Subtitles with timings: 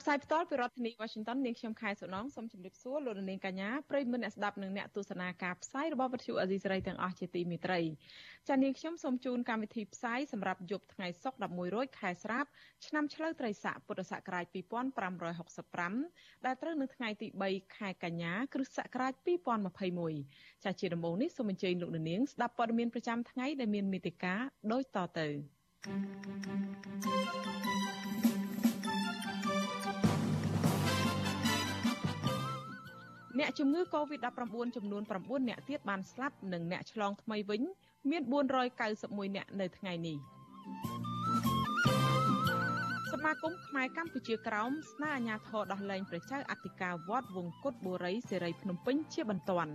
[0.00, 7.80] ផ្សាយផ្ទាល់ពីរដ្ឋធានី Washington នាងខ្ញុំខែសុណងសូមជម្រាបសួរលោកនាងកញ្ញាប្រិយមិត្តអ្នកស្ដាប់និងអ្នកទស្សនាការផ្សាយរបស់វិទ្យុអេស៊ីសរ៉ៃទាំងអស់ជាទីមេត្រី
[8.48, 12.44] ចា៎នាងខ្ញុំសូមជូនកម្មវិធីផ្សាយសម្រាប់យប់ថ្ងៃសុក្រ11រោចខែស្រាប
[12.86, 14.44] ឆ្នាំឆ្លូវត្រីស័កពុទ្ធសករាជ
[15.30, 19.12] 2565ដែលត្រូវនៅថ្ងៃទី3ខែកញ្ញាគ្រិស្តសករាជ
[19.88, 24.40] 2021ចា៎ជាដំបូងនេះសូមអញ្ជើញលោកនាងស្ដាប់ព័ត៌មានប្រចាំថ្ងៃដែលមានមេតិការ
[24.72, 25.28] ដូចតទៅ
[33.38, 37.62] អ្នកជំងឺ Covid-19 ចំនួន9អ្នកទៀតបានស្លាប់និងអ្នកឆ្លងថ្មីវិញ
[38.10, 38.22] មាន
[38.78, 40.16] 491អ្នកនៅថ្ងៃនេះ
[43.12, 49.72] សមាគមខ្មែរកម្ពុជាក្រោមស្នើអាជ្ញាធរដោះលែងព្រះចៅអធិការវត្តវង្គតបុរីសេរីភ្នំពេញជាបន្ទាន់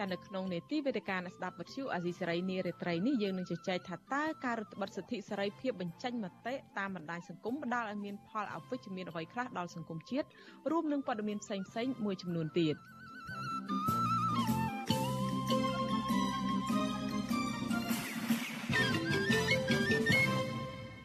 [0.00, 10.26] ចានៅក្នុងនេតិវេទិកាអ្នកស្ដាប់វិទ្យុអាស៊ីសេរីនារាត្រីនេះយើងនឹងជជែកថាតើការរដ្ឋបတ်សិទ្ធិសេរីភាពបញ្ចេញមតិតាមបណ្ដាញសង្គមផ្ដល់ឲ្យមានផលអវិជ្ជមានអ្វីខ្លះដល់សង្គមជាតិ
[10.70, 12.74] រួមនឹងព័ត៌មានផ្សេងៗមួយចំនួនទៀត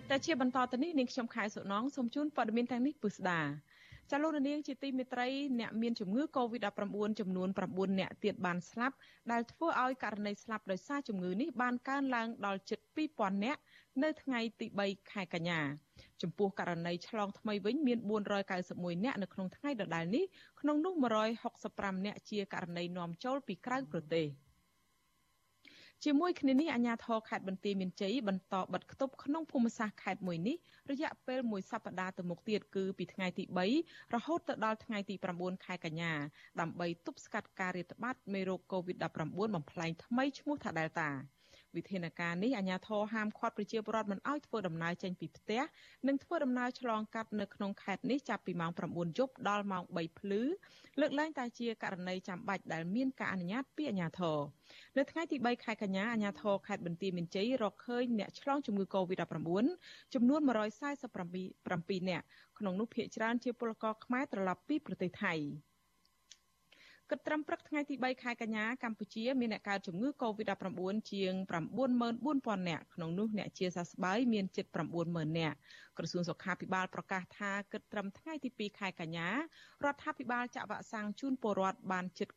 [0.10, 3.42] តែជាបន្តទៅនេះនាងខ្ញុំខែសុណងសូមជូនព័ត៌មានទាំងនេះពុស្ដា
[4.12, 5.28] ចាលោកនាងជាទីមេត្រី
[5.60, 8.96] អ្នកមានជំងឺ Covid-19 ចំនួន9អ្នកទៀតបានស្លាប់
[9.32, 12.80] ដែលធ្វើឲ្យករណីស្លាប់ដោយសារជំងឺនេះបានកើនឡើងដល់ជិត
[13.12, 13.58] 2000អ្នក
[14.04, 15.60] នៅថ្ងៃទី3ខែកញ្ញា
[16.22, 18.00] ចំពោះករណីឆ្លងថ្មីវិញមាន
[18.52, 20.26] 491អ្នកនៅក្នុងថ្ងៃដដែលនេះ
[20.60, 20.94] ក្នុងនោះ
[21.50, 24.28] 165អ្នកជាករណីនាំចូលពីក្រៅប្រទេស។
[26.04, 30.56] ជាមួយគ្នានេះអាជ្ញាធរខេត្តបន្ទាយមានជ័យបន្តបិទគប់ក្នុងភូមិសាស្ត្រខេត្តមួយនេះ
[30.92, 33.44] រយៈពេលមួយសប្តាហ៍ទៅមុខទៀតគឺពីថ្ងៃទី
[33.80, 36.14] 3រហូតទៅដល់ថ្ងៃទី9ខែកញ្ញា
[36.60, 41.10] ដើម្បីទប់ស្កាត់ការរាតត្បាតមេរោគ COVID-19 បំផ្លែងថ្មីឈ្មោះថា Delta
[41.78, 45.62] វិធានការនេះអាជ្ញាធរហាមឃាត់ប្រជាពលរដ្ឋមិនឲ្យធ្វើដំណើរចេញពីផ្ទះ
[46.08, 50.42] និងធ្វើដំណើរឆ្លងកាត់នៅក្នុងខេត្តនេះចាប់ពីម៉ោង9យប់ដល់ម៉ោង3ភ្លឺ
[51.00, 54.38] លើកលែងតែជាករណីចាំបាច់ដែលមានការអនុញ្ញាតពីអាជ្ញាធរ
[54.98, 59.66] នៅថ្ងៃទី3ខែកញ្ញាអាជ្ញាធរខេត្តបន្ទាយមានជ័យរកឃើញអ្នកឆ្លងជំងឺ Covid-19
[60.14, 62.26] ចំនួន147នាក់
[62.60, 65.36] ក្នុងនោះភាគច្រើនជាពលករខ្មែរត្រឡប់ពីប្រទេសថៃ។
[67.12, 71.34] គិតត្រឹមព្រឹកថ្ងៃទី3ខែកញ្ញាកម្ពុជាមានអ្នកកើតជំងឺ Covid-19 ជាង
[72.02, 74.66] 94000នាក់ក្នុងនោះអ្នកជាសះស្បើយមានជិត
[75.02, 75.58] 90000នាក់
[75.98, 82.28] ក្រសួងសុខាភិបាលប្រកាសថាគិតត្រឹមថ្ងៃទី2ខែកញ្ញារដ្ឋាភិបាលចាក់វ៉ាក់សាំងជូនពលរដ្ឋបានជិត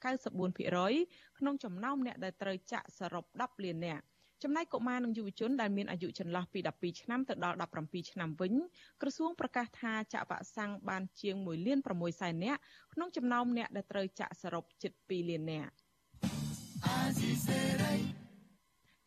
[0.64, 4.04] 94%ក្នុងចំណោមអ្នកដែលត្រូវចាក់សរុប10លាននាក់
[4.42, 8.54] ចំណែកកុមារនិងយុវជនដែលមានអាយុចន្លោះពី12ឆ្នាំទៅដល់17ឆ្នាំវិញ
[9.00, 12.60] ក្រសួងប្រកាសថាចាក់វ៉ាក់សាំងបានជាង1លាន6សែននាក់
[12.94, 15.72] ក្នុងចំណោមអ្នកដែលត្រូវចាក់សរុបជិត2លាននាក់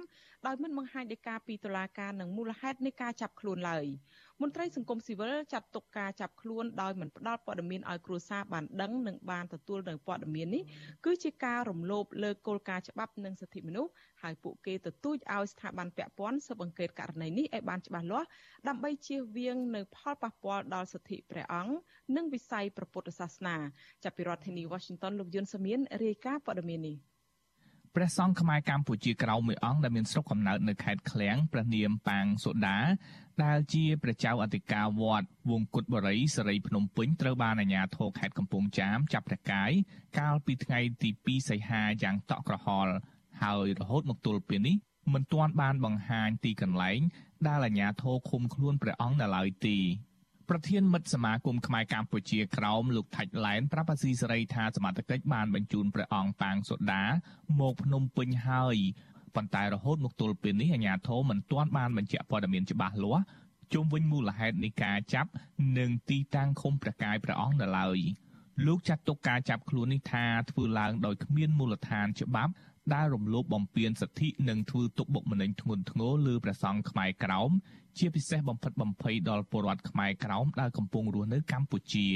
[0.46, 3.86] ដោយមិនបង្ហាញដីកាពីតុលាការនិងមូលហេតុនៃការចាប់ខ្លួនឡើយ
[4.42, 10.64] មន្ត្រីសង្គមស៊ីវិលចាត់ទុកការចាប់ខ្លួនដោយមិនផ្ដល់ព័ត៌មានឲ្យគ្រួសារបានដឹងនិងបានទទួលនៅព័ត៌មាននេះ
[11.06, 13.92] គឺជាការរំលោភលើគោលការណ៍ច្បាប់និងសិទ្ធិមនុស្ស
[14.22, 18.28] ហើយពួកគេទទូចឲ្យស្ថាប័នពាក់ព័ន្ធស៊ើបអង្កេតករណីនេះឲ្យបានច្បាស់លាស់
[18.68, 21.74] ដើម្បីជៀសវាងនៅផលប៉ះពាល់ដល់សិទ្ធិព្រះអង្គ
[22.16, 23.56] និងវិស័យព្រះពុទ្ធសាសនា
[24.04, 26.98] ចាប់ពីរដ្ឋធានី Washington លោកយុនសាមៀនរាយការណ៍ព័ត៌មាននេះ
[27.96, 32.78] ព្រះសង្ឃខ្មែរកម្ពុជាក្រោមមួយអង្គដែលមានស្រុកកំណើតនៅខេត្តឃ្លៀងព្រះនាមប៉ាងសូដា
[33.44, 39.72] ដែលជាព្រះចៅអធិការវត្តវងគុតបរិយសេរីភ្នំពេញត្រូវបានអាជ្ញាធរខេត្តកំពង់ចាមចាប់ព្រះកាយ
[40.20, 42.94] កាលពីថ្ងៃទី2សីហាយ៉ាងតក់ក្រហល់
[43.42, 44.76] ហើយរហូតមកទល់ពេលនេះ
[45.14, 47.00] មិនទាន់បានបង្ហាញទីកន្លែង
[47.48, 49.78] ដែលអាជ្ញាធរឃុំខ្លួនព្រះអង្គនៅឡើយទេ
[50.50, 57.04] ប្រធានមិត្តសមាគមខ្មែរកម្ពុជាក្រោមលោកថាច់ឡែនប្រាប់អាស៊ីសេរីថាសមត្ថកិច្ចបានបញ្ជូនព្រះអង្គប៉ាងសូដា
[57.60, 58.78] មកភ្នំពេញហើយ
[59.36, 63.24] ប៉ុន្តែរហូតមកទល់ពេលនេះអាជ្ញាធរមិនទាន់បានបញ្ជាក់ព័ត៌មានច្បាស់លាស់
[63.74, 65.30] ជុំវិញមូលហេតុនៃការចាប់
[65.78, 68.00] និងទីតាំងឃុំព្រះកាយព្រះអង្គនៅឡើយ
[68.66, 72.52] លោកចាត់ទុកការចាប់ខ្លួននេះថាធ្វើឡើងដោយគ្មានមូលដ្ឋានច្បាប់
[72.94, 77.52] ដែលរំលោភបំពានសិទ្ធិនិងធ្វើទុកបុកម្នេញធ្ងន់ធ្ងរលើព្រះសង្ឃខ្មែរក្រោម
[77.98, 82.08] ជាពិសេសបំផិតបំភ័យដល់ពលរដ្ឋខ្មែរក្រោមដែលកំពុងរស់នៅកម្ពុជា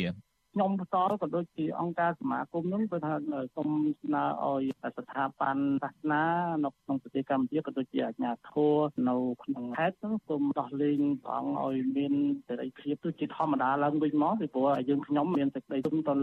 [0.58, 3.14] ខ្ញុំបន្តក៏ដូចជាអង្គការសមាគមនឹងគឺថា
[3.56, 3.70] សូម
[4.04, 4.64] ស្នើឲ្យ
[4.98, 6.24] ស្ថាប័នសាសនា
[6.66, 8.76] នៅក្នុងប្រទេសកម្ពុជាក៏ដូចជាអាជ្ញាធរ
[9.10, 12.14] នៅក្នុងខេត្តហ្នឹងសូមដោះលែងព្រះអង្គឲ្យមាន
[12.48, 16.14] សេរីភាពទៅជាធម្មតាឡើងវិញមកពីព្រោះយើងខ្ញុំមានសេចក្តីទុំទៅ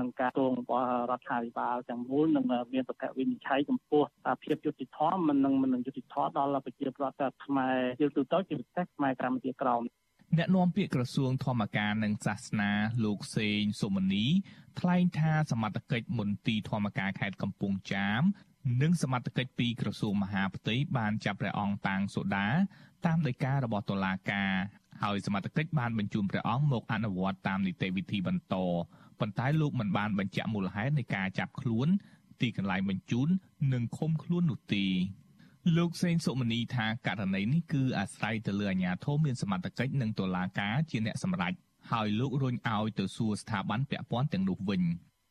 [0.00, 4.02] នឹងការទងរបស់រដ្ឋាភិបាលទាំងមូលនិងមានបកវិនិច្ឆ័យចំពោះ
[4.42, 9.82] ភាពយុត្តិធម៌មិននឹងមិនយុត្តិធម៌ដល់ប្រជាពលរដ្ឋខ្មែរយើងទូទៅជាពិសេសខ្មែរកម្ពុជាក្រោម
[10.34, 12.70] អ្នកនាំពាក្យក្រសួងធម្មការនិងសាសនា
[13.04, 14.26] លោកសេងសុមនី
[14.80, 18.22] ថ្លែងថាសមត្ថកិច្ចមន្ទីរធម្មការខេត្តកំពង់ចាម
[18.82, 22.48] និងសមត្ថកិច្ចពីក្រសួងមហាផ្ទៃបានចាប់ព្រះអង្គតាងសូដា
[23.06, 24.52] តាមដីការបស់តុលាការ
[25.02, 28.54] ហើយសមត្ថកិច្ចបានបញ្ជូនព្រះអង្គមកអនុវត្តតាមនីតិវិធីបន្ត
[29.20, 31.88] ប៉ុន្តែលោកមិនបានបញ្ជាក់មូលហេតុនៃការចាប់ខ្លួន
[32.40, 33.28] ទីកន្លែងបញ្ជូន
[33.72, 34.86] និងឃុំខ្លួននោះទេ
[35.74, 41.52] លោកសេងសុមនីថាករណីនេះគឺអាស្រ័យទៅលើអាជ្ញាធរមានសមត្ថកិច្ចនិងតុលាការជាអ្នកសម្រេច
[41.92, 44.82] ហើយលោករុញឲ្យទៅសួរស្ថាប័នពាក់ព័ន្ធទាំងនោះវិញ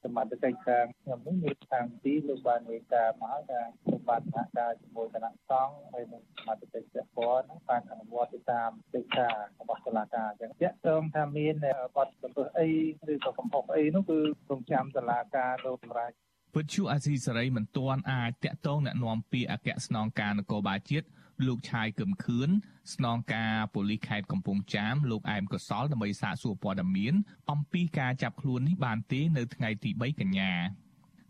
[0.04, 3.62] សមត្ថកិច្ចខាងខ្ញុំនេះមានខាងទីលោកបាននិយាយការមកថា
[3.92, 11.56] លោកបានសហការជាមួយគណៈសង្ឃហើយនឹងសមត្ថកិច្ចពាក់ព័ន្ធបានអនុវត្តទៅតាមកិច្ចការរបស់តុលាការអញ្ចឹងតាក់ទងថាមាន
[11.96, 12.70] បទសំពើអី
[13.14, 14.20] ឬក៏កំហុសអីនោះគឺ
[14.52, 16.16] រងចាំតុលាការលោកសម្រាប់
[16.56, 21.07] វិទ្យុអាស៊ីសេរីមិនទាន់អាចតាក់ទងណែនាំពីអគ្គស្នងការនគរបាលជាតិ
[21.48, 22.50] លោកឆាយកឹមខឿន
[22.94, 27.13] ស្នងការប៉ូលីសខេត្តកំពង់ចាមលោកអែមកសលដើម្បីសាកសួរព័ត៌មាន
[27.52, 30.52] អំពីការចាប់ខ្លួននេះបានទេនៅថ្ងៃទី3កញ្ញា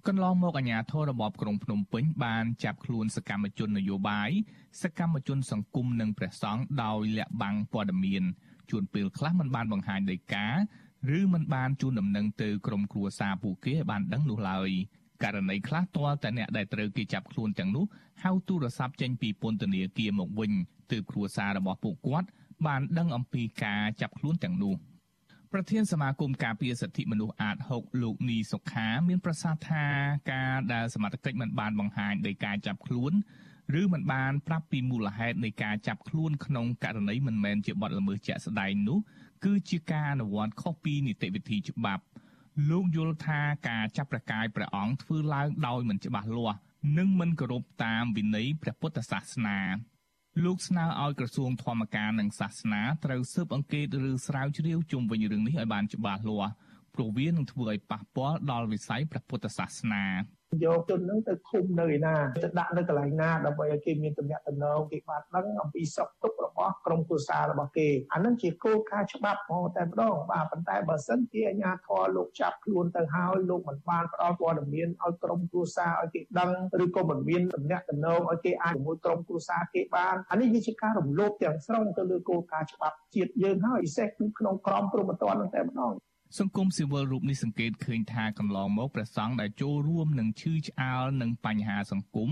[0.08, 4.30] កន្លងមកអាជ្ញាធររបបក្រុងភ្នំពេញបានចាប់ខ្លួនសកម្មជននយោបាយ
[4.82, 8.24] សកម្មជនសង្គមនិងព្រះសង្ឃដោយលាក់បាំងព័ត៌មាន
[8.70, 10.48] ជួនពេលខ្លះមិនបានបង្ហាញដីកា
[11.18, 14.72] ឬមិនបានជូនដំណឹងទៅក្រុមគ្រួសារពួកគេឲ្យបានដឹងនោះឡើយ។
[15.24, 17.86] ករណីខ្លះទាល់តែអ្នកដែលត្រូវគេចាប់ខ្លួនទាំងនោះ
[18.24, 20.52] ហៅទូរស័ព្ទចេញពីពន្ធនាគារមកវិញ
[20.92, 22.28] ទើបគ្រួសាររបស់ពួកគាត់
[22.66, 24.76] បានដឹងអំពីការចាប់ខ្លួនទាំងនោះ
[25.52, 29.86] ប្រធានសមាគមការពារសិទ្ធិមនុស្សអាត6លោកនីសុខាមានប្រសាសន៍ថា
[30.32, 33.14] ការដែលសមត្ថកិច្ចមិនបានបង្ហាញដោយការចាប់ខ្លួន
[33.82, 39.00] ឬមិនបានប្រាប់ពីមូលហេតុនៃការចាប់ខ្លួនក្នុងករណីមិនមែនជាបទល្មើសជាក់ស្ដែងនោះ
[39.46, 42.04] គឺជាការអនុវត្តខុសពីនីតិវិធីច្បាប់
[42.70, 46.60] លោកយល់ថាការចាប់ប្រកាយព្រះអង្គធ្វើឡើងដោយមិនច្បាស់លាស់
[46.98, 49.60] និងមិនគោរពតាមវិន័យព្រះពុទ្ធសាសនា
[50.44, 56.54] លោកស្នើឲ្យក្រសួងធម្មការនិងសាសនាត្រូវស៊ើបអង្កេតឬស្រាវជ្រាវជុំវិញរឿងនេះឲ្យបានច្បាស់លាស់
[56.94, 60.04] ព្រោះវានឹងធ្វើឲ្យប៉ះពាល់ដល់វិស័យព្រះពុទ្ធសាសនា
[60.64, 76.50] យកជននឹងទៅឃុំនៅឯណាទៅដាក់នៅកន្លែងណាដើម្បីឲ្យគេមានទំនាក់ទំនងគេបានដឹងអំពីសុខទុក្ខរបស់ក្រុមគ្រួសាររបស់គេអានឹងជាគោលការណ៍ច្បាប់ហ្មងតែម្ដងបាទប៉ុន្តែបើសិនជាអាជ្ញាធរលោកចាប់ខ្លួនទៅហើយលោកមិនបានផ្ដល់ព័ត៌មានឲ្យក្រុមគ្រួសារឲ្យគេដឹង
[76.84, 85.94] ឬក៏មិនមានទំនាក់ទំនងឲ្យគេអាចជាមួយក្រុមគ្រួសារគេបានអានេះវាជាការរំលោភទាំងស្រុងទៅលើគោលការណ៍ច្បាប់ជាតិយើងហើយពិសេសគឺក្នុងក្រមព្រហ្មទណ្ឌនឹងតែម្ដង
[86.40, 92.30] សង្គមស៊ីវិលរូបនេះសង្កេតឃើញថាកន្លងមកព្រះសង្ឃដែលចូលរួមនឹងឈឺឆ្អាលនឹងបញ្ហាសង្គម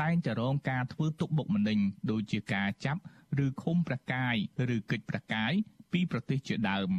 [0.00, 1.78] តែងតែរងការធ្វើទុកបុកម្នេញ
[2.10, 3.00] ដូចជាការចាប់
[3.44, 4.34] ឬឃុំប្រកាយ
[4.74, 5.52] ឬកិច្ចប្រកាយ
[5.92, 6.90] ពីប្រទេសជាដើម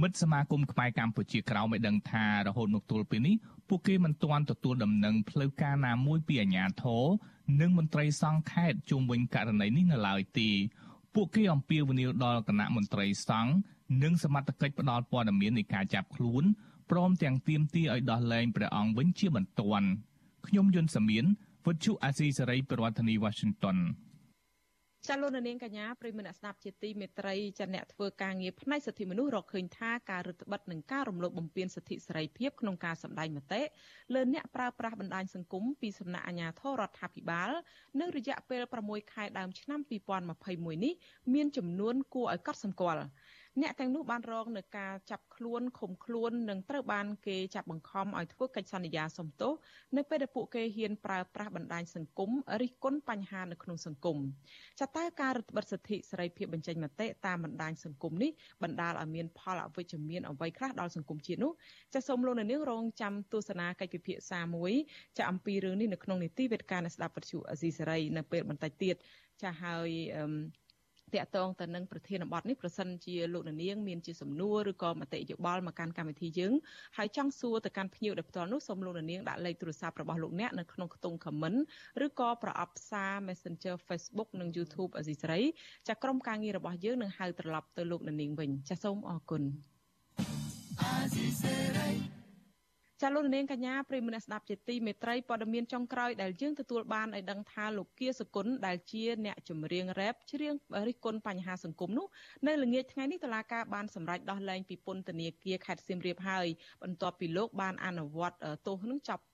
[0.00, 3.36] មិត្តសមាគមខ្មែរកម្ពុជាក្រៅមិនដឹងថារហូតមកទល់ពេលនេះ
[3.68, 7.04] ពួកគេមិនទាន់ទទួលដំណឹងផ្លូវការណាមួយពីអាជ្ញាធរ
[7.60, 10.50] និងមន្ត្រីសង្ឃខេត្តជុំវិញករណីនេះនៅឡើយទេ
[11.14, 13.52] ពួកគេអំពាវនាវដល់គណៈមន្ត្រីសង្ឃ
[14.02, 16.44] និងសមត្ថកិច្ចផ្ដល់ព័ត៌មាននៃការចាប់ខ្លួន
[16.90, 19.88] ព្រមទាំងទាមទារឲ្យដោះលែងព្រះអង្គវិញជាបន្ទាន់
[20.46, 21.24] ខ្ញុំយុនសាមៀន
[21.66, 23.78] វិទ្យុអាស៊ីសេរីប្រធានាធិបតី Washington
[25.08, 33.62] ចាលោកនាងកញ្ញាប្រិមនស្ដាប់ជាទីមេត្រីចាអ្នកធ្វើការងារផ្នែកសិទ្ធិមនុស្សរកឃើញថាការរឹតបន្តឹងនិងការរំលោភបំពានសិទ្ធិសេរីភាពក្នុងការសម្ដែងមតិ
[34.14, 37.50] លើអ្នកប្រើប្រាស់បណ្ដាញសង្គមពីសំណាក់អាជ្ញាធររដ្ឋាភិបាល
[38.00, 39.80] នៅរយៈពេល6ខែដើមឆ្នាំ
[40.30, 40.94] 2021នេះ
[41.34, 43.02] មានចំនួនគួរឲ្យកត់សម្គាល់
[43.58, 49.52] អ្នកទាំងនោះបានរងនឹងការចាប់ខ្លួនឃុំខ្លួននិងត្រូវបានគេចាប់បង្ខំឲ្យធ្វើកិច្ចសន្យាសំទោស
[49.96, 52.30] នៅពេលដែលពួកគេហ៊ានប្រើប្រាស់បណ្ដាញសង្គម
[52.60, 54.18] រិះគន់បញ្ហានៅក្នុងសង្គម
[54.80, 58.30] ចាតើការរឹតបន្តឹងសិទ្ធិសេរីភាពបញ្ចេញមតិតាមបណ្ដាញសង្គមនេះ
[58.62, 61.52] បណ្ដាលឲ្យមានផលអវិជ្ជមានអ្វីខ្លះដល់សង្គមជាតិនោះ
[61.94, 64.72] ចាសូមលោកនាងរងចាំទស្សនាកិច្ចពិភាក្សាមួយ
[65.18, 68.96] ចាអំពីរឿងនេះនៅក្នុងនីតិវេទការនៃស្ដាប់វិទ្យុអេស៊ីសេរីនៅពេលបន្តិចទៀត
[69.42, 70.59] ចាហើយអឺ
[71.14, 76.52] តកតងទៅនឹងប្រធានបទនេះប្រសិនជាលោកនាងមានជាសំណួរឬក៏មតិយោបល់មកកាន់កម្មវិធីយើង
[76.96, 81.58] ហើយចង់សួរទៅកាន់ភ្ញៀវដែលផ្ទាល់នោះសូមលោកនាងដាក់លេខទូរស័ព្ទរបស់លោកអ្នកនៅក្នុងខ្ទង់ comment
[82.04, 85.40] ឬក៏ប្រអប់សារ Messenger Facebook និង YouTube អេស៊ីស្រី
[85.88, 89.42] ចាក្រុមការងាររបស់យើងនឹងហៅត្រឡប់ទៅលោកនាងវិញចាសូមអរគុណ
[90.80, 92.19] អេស៊ីសេរី
[93.02, 100.54] ចាលោកនាងកញ្ញាប្រិមនៈស្ដាប់ជាទីមេត្រីព័ត៌មានចុងក្រោយដែលយើងទទួលបានឲ្យដឹងថាលោកគៀសគុណដែលជាអ្នកចម្រៀងរ៉េបច្រៀង
[100.88, 102.06] រិះគន់បញ្ហាសង្គមនោះ
[102.46, 106.46] នៅល្ងាចថ្ងៃនេះតុលាការបានសម្រេចដោះលែងពីពន្ធនាគារខេត្តសៀមរាបហើយ
[106.82, 109.24] បន្ទាប់ពីលោកបានអនុវត្តទោសនឹងចាប់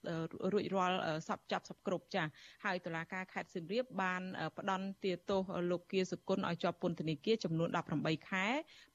[0.53, 2.25] រួចរាល់សពចាប់សពគ្រប់ចា
[2.65, 4.23] ហើយតុលាការខេត្តសៀមរាបបាន
[4.59, 7.69] ផ្ដន់ទាទោសលោកគៀសគុណឲ្យជាប់ពន្ធនាគារចំនួន
[7.99, 8.47] 18ខែ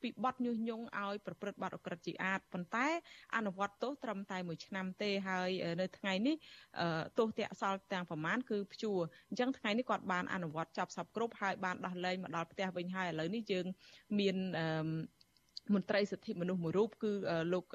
[0.02, 2.88] ពីបទញុះញង់ឲ្យប្រព្រឹត្តបទអក្រិតជាអាតប៉ុន្តែ
[3.36, 5.50] អនុវត្តទោសត្រឹមតែមួយឆ្នាំទេហើយ
[5.82, 6.36] នៅថ្ងៃនេះ
[7.18, 9.00] ទោសតាក់សល់ទាំងប្រមាណគឺព្យួរ
[9.30, 13.66] អញ្ចឹងថ្ងៃនេះគាត់បានអនុវត្តចាប់សពគ្រប់ហើយបានដោះលែងមកដល់ផ្ទះវិញហើយឥឡូវនេះយើង
[14.20, 14.36] មាន
[15.76, 17.12] មន្ត្រីសិទ្ធិមនុស្សមួយរូបគឺ
[17.54, 17.66] លោក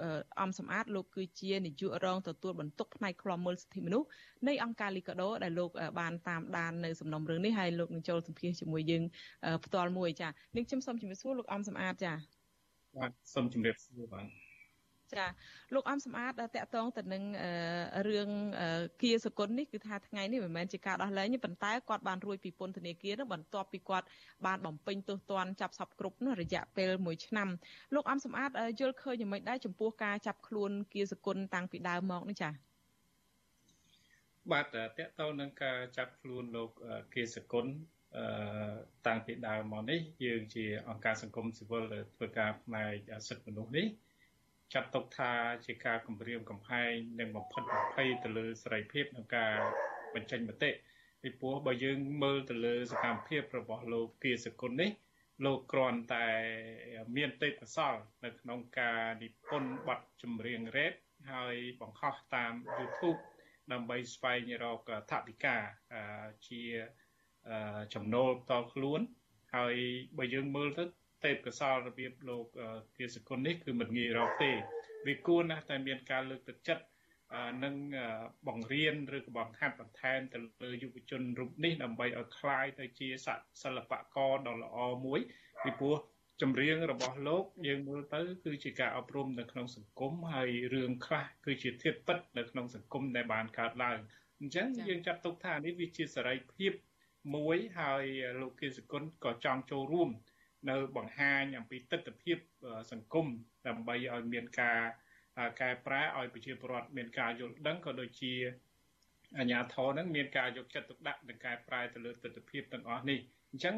[0.41, 4.09] អំសំអាតលោកគឺជានាយករងទទួលបន្ទុកផ្នែកឃ្លាំមើលសិទ្ធិមនុស្ស
[4.49, 9.03] នៃអង្គការលីកាដូដែលលោកបានតាមដាននៅសំណុំរឿងនេះហើយលោកនឹងចូលសម្ភាសជាមួយយើង
[9.65, 12.13] ផ្ទាល់មួយចានាងខ្ញុំសូមជម្រាបសួរលោកអំសំអាតចា
[12.97, 14.46] បាទសូមជម្រាបសួរបាទ
[15.15, 15.25] ចា
[15.75, 17.23] លោកអំសំអាតតកតងទៅនឹង
[18.09, 18.29] រឿង
[19.03, 24.07] គៀសគុណនេះគឺថាថ្ងៃនេះមិនមែនជាការដោះលែងទេប៉ុន្តែគាត់បានរួចពីពន្ធនាគារនោះបន្ទាប់ពីគាត់
[24.47, 27.49] បានបំពេញទោសទណ្ឌចាប់សពគ្រប់នោះរយៈពេល1ឆ្នាំ
[27.95, 32.51] លោកអំសំអាតយល់ឃើញយ៉ាងម៉េចដែរចំពោះការចាប់ខ្លួនគៀសគុណតាំងពីដើមមកនេះចា
[34.53, 36.71] បាទតកតងនឹងការចាប់ខ្លួនលោក
[37.15, 37.67] គៀសគុណ
[38.17, 38.27] អឺ
[39.07, 41.83] តាំងពីដើមមកនេះយើងជាអង្គការសង្គមស៊ីវិល
[42.17, 43.87] ធ្វើការផ្នែកសិទ្ធិមនុស្សនេះ
[44.75, 45.33] ចាត់ទុកថា
[45.67, 49.55] ជាការគម្រាមកំហែងនិងបំផិតបំភ័យទៅលើសេរីភាពក្នុងការ
[50.15, 50.71] បញ្ចេញមតិ
[51.23, 54.91] ពីព្រោះបើយើងមើលទៅលើសកម្មភាពរបស់លោកគៀសគុណនេះ
[55.45, 56.29] លោកគ្រាន់តែ
[57.17, 60.93] មានទេពកោសល្យនៅក្នុងការនិពន្ធបទចម្រៀងរ៉េប
[61.33, 63.21] ហើយបង្ហោះតាម YouTube
[63.73, 64.81] ដើម្បីស្វែងរក
[65.11, 65.57] ថវិកា
[66.49, 66.63] ជា
[67.95, 69.01] ចំណូលផ្ទាល់ខ្លួន
[69.57, 69.75] ហើយ
[70.19, 70.85] បើយើងមើលទៅ
[71.26, 72.46] ទេពកោសលរបៀបលោក
[72.98, 74.52] គាសគុណនេះគឺមិនងាយរកទេ
[75.08, 76.84] វាគួរណាស់តែមានការលើកទឹកចិត្ត
[77.64, 77.76] និង
[78.48, 83.10] បង្រៀនឬក៏បង្ហាត់បន្ថែមទៅលើយុវជនរូបនេះដើម្បីឲ្យคลายទៅជា
[83.64, 85.20] សិល្បករដ៏ល្អមួយ
[85.64, 85.98] ពីព្រោះ
[86.42, 93.98] ចម្រៀងរបស់លោកយើងមើលទៅគឺជាការអប់រំនៅក្នុងសង្គមហើយរឿងខ្លះគឺជាធាតុពិតនៅក្នុងសង្គមដែលបានកើតឡើង
[94.40, 96.72] អញ្ចឹងយើងចាត់ទុកថានេះវាជាសេរីភាព
[97.36, 98.04] មួយហើយ
[98.42, 100.10] លោកគិសគុណក៏ចង់ចូលរួម
[100.71, 102.35] នៅបង្ហាញអំពីទស្សនវិជ្ជា
[102.93, 103.27] សង្គម
[103.69, 104.81] ដើម្បីឲ្យមានការ
[105.61, 108.35] កែប្រែឲ្យប្រជាពលរដ្ឋមានការយល់ដឹងក៏ដូចជា
[109.39, 113.19] អាជ្ញាធរនឹងមានការយកចិត្តទុកដាក់និងកែប្រែទៅលើទស្សនវិជ្ជាទាំងអស់នេះ
[113.51, 113.77] អញ្ចឹង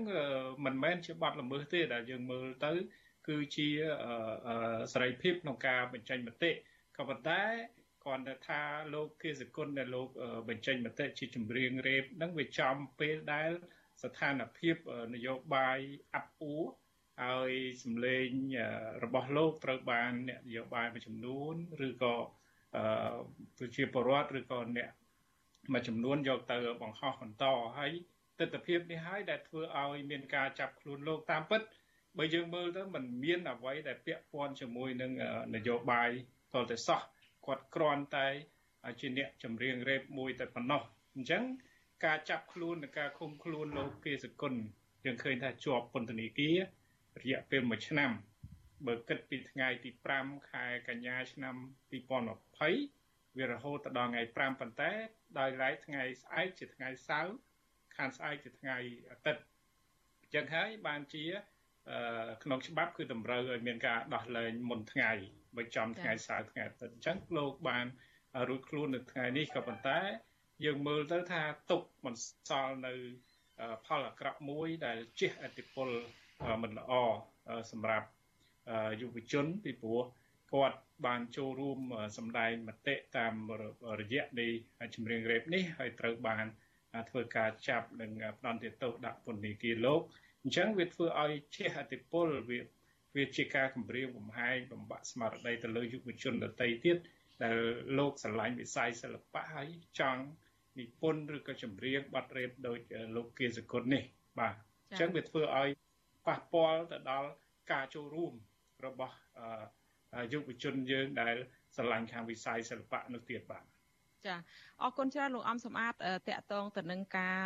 [0.64, 2.72] មិនមែនជាបាត់ល្មើសទេដែលយើងមើលទៅ
[3.28, 3.68] គឺជា
[4.92, 6.50] សេរីភាពក្នុងការបញ្ចេញមតិ
[6.96, 7.42] ក៏ប៉ុន្តែ
[8.04, 8.60] គាត់ទៅថា
[8.94, 10.08] លោកគិសគុណដែលលោក
[10.48, 13.50] បញ្ចេញមតិជាចម្រៀងរ៉េបនឹងវាចំពេលដែល
[14.02, 14.76] ស្ថានភាព
[15.14, 15.78] នយោបាយ
[16.14, 16.64] អាប់អួរ
[17.22, 17.52] ហើយ
[17.82, 18.28] សម្លេង
[19.04, 21.54] របស់លោកត្រូវបានអ្នកនយោបាយមួយចំនួន
[21.86, 22.14] ឬក៏
[23.58, 24.90] ប្រជាពលរដ្ឋឬក៏អ្នក
[25.72, 27.44] មួយចំនួនយកទៅបង្ហោះបន្ត
[27.78, 27.92] ហើយ
[28.38, 31.60] ទស្សនវិជ្ជានេះហើយដែលធ្វើឲ្យមានការចាប់ខ្លួនលោកតាមពិត
[32.18, 35.12] បើយើងមើលទៅมันមានអ្វីដែលពាក់ព័ន្ធជាមួយនឹង
[35.54, 36.10] នយោបាយ
[36.54, 37.00] តលតែសោះ
[37.46, 38.28] គាត់គ្រាន់តែ
[39.00, 40.82] ជាអ្នកចម្រៀងរ៉េបមួយតែប៉ុណ្ណោះ
[41.14, 41.42] អញ្ចឹង
[42.04, 44.54] ការចាប់ខ្លួននិងការឃុំខ្លួនលោកគេសគុណ
[45.04, 46.58] យើងឃើញថាជាប់ពន្ធនាគារ
[47.22, 48.10] រយៈពេល1ឆ្នាំ
[48.86, 49.90] បើគិតពីថ្ងៃទី
[50.20, 51.54] 5ខែកញ្ញាឆ្នាំ
[52.46, 54.92] 2020វារហូតដល់ថ្ងៃ5ប៉ុន្តែ
[55.38, 57.36] ដោយឡែកថ្ងៃស្អែកជាថ្ងៃសៅរ៍
[57.96, 58.76] ខានស្អែកជាថ្ងៃ
[59.10, 59.42] អាទិត្យ
[60.20, 61.24] អញ្ចឹងហើយបានជា
[62.44, 65.10] ក្នុងច្បាប់គឺតម្រូវឲ្យមានការដោះលែងមុនថ្ងៃ
[65.56, 67.86] បើចំថ្ងៃសៅរ៍ថ្ងៃអាទិត្យអញ្ចឹងលោកបាន
[68.48, 70.00] រួចខ្លួននៅថ្ងៃនេះក៏ប៉ុន្តែ
[70.64, 72.92] យើងមើលទៅថាទុកបន្សល់នៅ
[73.86, 75.88] ផលអាក្រក់មួយ ដែលជះឥទ្ធិពល
[76.62, 76.92] មិនល្អ
[77.72, 78.08] សម្រាប់
[79.00, 80.02] យុវជនពីព្រោះ
[80.52, 81.78] គាត់បានចូលរួម
[82.16, 83.34] សម្ដែងមតិតាម
[84.00, 84.46] រយៈនៃ
[84.94, 86.46] ចម្រៀងរ៉េបនេះហើយត្រូវបាន
[87.10, 90.00] ធ្វើការចាប់និងផ្ដន់ទោសដាក់ពន្ធនាគារលោក
[90.42, 92.60] អញ្ចឹងវាធ្វើឲ្យជះឥទ្ធិពលវាវា
[93.16, 96.96] វាជាការគម្រាមកំហែងបំបាក់ស្មារតីទៅលើយុវជនដទៃទៀត
[97.42, 97.56] ដែល
[97.98, 100.22] លោកស្រឡាញ់វិស័យសិល្បៈហើយចង់
[100.78, 102.78] និពន្ធឬក៏ចម្រៀងបទរេបដោយ
[103.16, 104.04] លោកគៀសគុណនេះ
[104.38, 104.54] បាទ
[104.88, 105.68] អញ្ចឹងវាធ្វើឲ្យ
[106.26, 107.28] ប៉ះពាល់ទៅដល់
[107.72, 108.32] ការចូលរួម
[108.86, 109.16] របស់
[110.32, 111.36] យុវជនយើងដែល
[111.76, 113.64] ស្រឡាញ់ខាងវិស័យសិល្បៈនោះទៀតបាទ
[114.26, 114.36] ចា
[114.82, 117.38] អរគុណច្រើនលោកអំសំអាតតកតងទៅនឹងការ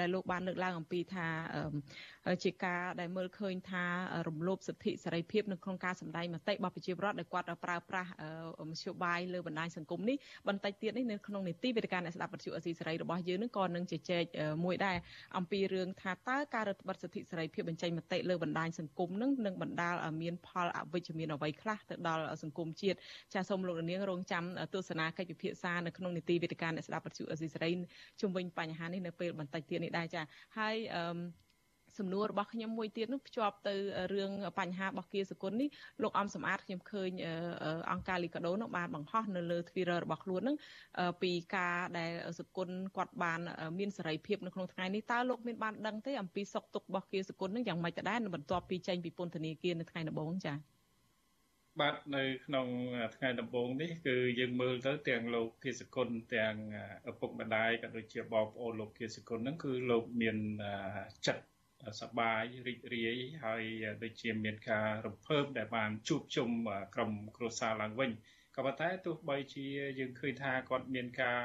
[0.00, 1.26] ដែលលោកបានលើកឡើងអំពីថា
[2.44, 3.84] ជាការដែលមើលឃើញថា
[4.28, 8.10] រំលោភសិទ្ធិសេរីភាពនៅក្នុងការសម្ដែងមតិរបស់ប្រជាពលរដ្ឋដែលគាត់ប្រើប្រាស់
[8.70, 10.16] មធ្យោបាយលើបណ្ដាញសង្គមនេះ
[10.48, 14.24] បន្តិចទៀតនេះនៅក្នុងនីតិវិទ្យាអ្នកស្ដាប់វិទ្យុអស៊ីសេរីរបស់យើងនឹងក៏នឹងជជែក
[14.64, 14.96] មួយដែរ
[15.36, 22.98] អំពីរឿងថាតើការរដ្ឋបတ်សិទ្ធិសេរីភាពបញ្ចេញមតិលើបណ្ដាញសង្គមនឹងនឹងបណ្ដាលឲ្យមានផលអវិជ្ជមានអ្វីខ្លះទៅដល់សង្គមជាតិ
[23.34, 27.70] ចាសសូមលោកនាងរងចាំទស្សនាកិច្ចពិភាក្សានៅក្នុងនីតិវិទ្យាអ្នកស្ដាប់វិទ្យុអស៊ីសេរី
[28.20, 30.22] ជុំវិញបញ្ហានេះនៅពេលបន្តិចទៀតនេះដែរចា
[30.58, 31.02] ហើយអឺ
[31.98, 33.74] សំណួររបស់ខ្ញុំមួយទៀតនោះភ្ជាប់ទៅ
[34.14, 35.68] រឿងបញ្ហារបស់គៀសគុណនេះ
[36.02, 37.10] លោកអំសំអាតខ្ញុំឃើញ
[37.90, 40.56] អង្គការលីកាដូនោះបានបង្ហោះនៅលើ Twitter របស់ខ្លួននឹង
[41.22, 43.40] ពីការដែលសគុណគាត់បាន
[43.78, 50.72] មានសេរីភាពនៅក្នុងថ្ងៃនេះតើលោកមានបានដឹងទេអំពីសុខទុក្ខរបស់គៀសគុណនឹងយ៉ាងម៉េចទៅដែរបន្ទាប់ពីចេញពីពន្ធនាគារនៅថ្ងៃដំបូងចា៎
[51.80, 52.66] បាទនៅក្នុង
[53.16, 56.54] ថ្ងៃដំបូងនេះគឺយើងមើលទៅទាំងលោកគិសគុណទាំង
[57.10, 60.36] ឪពុកម្ដាយក៏ដូចជាបងប្អូនលោកគិសគុណហ្នឹងគឺលោកមាន
[61.26, 61.42] ចិត្ត
[62.00, 63.62] សប្បាយរីករាយហើយ
[64.02, 66.50] ដូចជាមានការរំភើបដែលបានជួបជុំ
[66.94, 68.10] ក្រុមគ្រួសារឡើងវិញ
[68.56, 69.66] ក៏ប៉ុន្តែទោះបីជា
[69.98, 71.40] យើងឃើញថាគាត់មានការ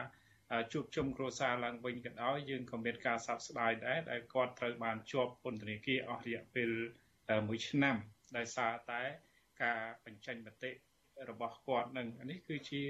[0.73, 6.69] ជួបជុំគ្រួសារឡើងវិញក៏ដោយយើងក៏មានការសោកស្ដាយដែរដែលគាត់ត្រូវបានជាប់ពន្ធនាគារអស់រយៈពេល
[7.17, 7.95] 1ឆ្នាំ
[8.37, 9.01] ដោយសារតែ
[9.63, 10.71] ការបញ្ចេញមតិ
[11.29, 12.81] របស់គាត់នឹងនេះគឺជា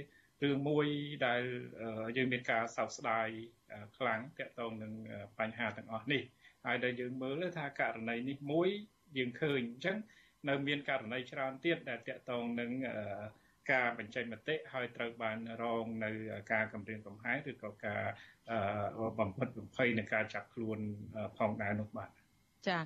[0.44, 0.88] រឿងមួយ
[1.28, 1.44] ដែល
[2.18, 3.28] យើងមានការសោកស្ដាយ
[3.98, 4.94] ខ្លាំងទាក់ទងនឹង
[5.40, 6.22] បញ្ហាទាំងអស់នេះ
[6.68, 8.70] ហើយដែលយើងមើលថាករណីនេះមួយ
[9.18, 9.98] យើងឃើញអញ្ចឹង
[10.50, 12.72] នៅមានករណីច្រើនទៀតដែលតាក់ទងនឹង
[13.72, 16.12] ការបញ្ចេញមតិហើយត្រូវបានរងនៅ
[16.54, 18.02] ការគម្រាមកំហែងឬក៏ការ
[19.20, 20.80] បំផិតបំភ័យនៃការចាប់ខ្លួន
[21.38, 22.10] ផងដែរនោះបាទ
[22.68, 22.78] ចា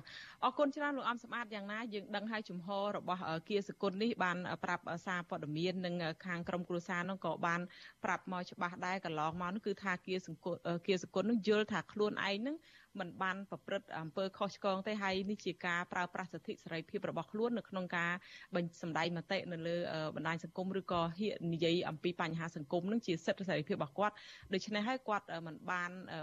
[0.44, 5.94] អរគុណច្រើនលោកអំសម្បត្តិយ៉ាងណាយើងដឹងហើយជំហររបស់គៀសគុណនេះបានប្រាប់សារព័ត៌មាននិង
[6.26, 7.60] ខាងក្រមគ្រួសារនោះក៏បាន
[8.04, 12.56] ប្រាប់មកច្បាស់ដែរកន្លងមកនោះគឺថាគៀសគុណគៀសគុណនោះយល់ថាខ្លួនឯងនឹង
[13.00, 18.12] មិនបានប្រព្រឹត្តអំពើខុសឆ្គងទេហើយនេះជាការប្រើប្រាស់សិទ្ធិសេរីភាពរបស់ខ្លួននៅក្នុងការ
[18.56, 19.76] បញ្សម្ដែងមតិនៅលើ
[20.16, 24.14] បណ្ដាញសង្គមឬក៏ហ៊ាននិយាយអំពីបញ្ហាសង្គមនឹងជាសិទ្ធិសេរីភាពរបស់គាត់
[24.52, 26.22] ដូច្នេះហើយគាត់មិនបានអឺ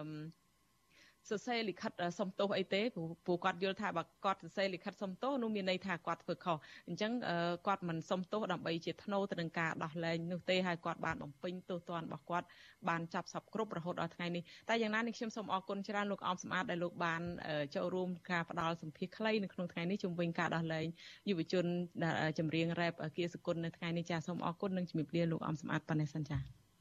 [1.30, 2.82] សរសេរលិខិតសុំទោសអីទេ
[3.26, 7.12] ព្រោះគាត់យល់ថាបើគាត់សរសេរលិខិតសុំទោសនោះមានន័យថាគាត់ធ្វើខុសអញ្ចឹង
[7.68, 12.48] គាត់មិនសុំទោសដើម្បីជាធ្នូទៅនឹងការដោះលែងនោះទេហើយគាត់បានបំពេញទោសទណ្ឌរបស់គាត់
[12.90, 17.22] បានចាប់សពគ្រប់រហូតដល់ថ្ងៃនេះតែយ៉ាងណានេះខ្ញុំសូមអរគុណច្រើនលោកអមសម្បត្តិដែលលោកបាន
[17.76, 20.86] ចូលរួមការផ្ដល់សម្ភារខ្លីនៅក្នុងថ្ងៃនេះជំវិញការដោះលែង
[21.30, 21.66] យុវជន
[22.40, 26.38] ចម្រៀងរ៉េបគៀសគុណនៅថ្ងៃនេះចាសូមអរគុណនិងជំរាបលាលោកអមសម្បត្តិប៉ុណ្ណេះសិនចា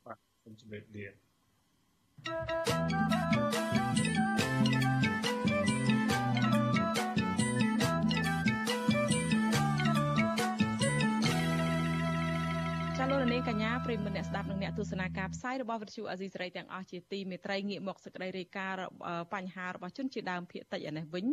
[0.06, 1.06] បាទសូមជំរាបលា
[2.26, 3.47] thank you
[13.32, 18.80] នាងកញ្ញាប្រិមមអ្នកស្ដាប់និងអ្នកទស្សនាការផ្សាយរបស់វិទ្យុអាស៊ីសេរីទាំងអស់ជាទីមេត្រីងាកមកសេចក្តីរាយការណ៍
[19.34, 21.26] បញ្ហារបស់ជនជាដើមភាគតិចឯនេះវិញ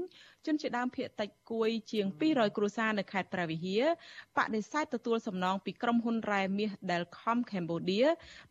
[0.45, 3.84] ជនជាដើមភាគតិចគួយជាង200គ្រួសារនៅខេត្តព្រះវិហារ
[4.38, 8.08] បដិសេធទទួលសំណងពីក្រុមហ៊ុនរ៉ែមាស Delcom Cambodia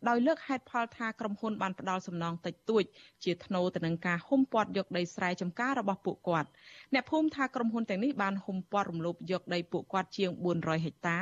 [0.07, 2.83] ដោយលើកហេតុផលថាក្រុមហ៊ុនបានផ្ដល់សំណងតិចតួច
[3.23, 6.49] ជាថ្នូរទៅនឹងការហុំព័ទ្ធយកដីស្រែចម្ការរបស់ពួកគាត់
[6.93, 11.19] អ្នកភូមិថាក្រុមហ៊ុនទាំងនេះបានហុំព័ទ្ធរំលោភយកដីពួកគាត់ជាង400ហិកតា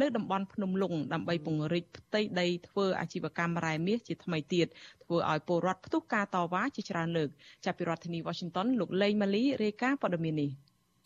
[0.00, 4.66] នៅតំបន់ភ្នំលុងដើម្បីពង្រីកផ្ទៃដីធ្វើអាជីវកម្មរ៉ែមាសជាថ្មីទៀត
[5.04, 7.28] ធ្វើឲ្យពលរដ្ឋផ្ទុះការតវ៉ាជាច្រើនលើក
[7.64, 10.50] ចាប់ពីរដ្ឋធានី Washington លោកលេងម៉ាលីរាយការណ៍ព័ត៌មាននេះ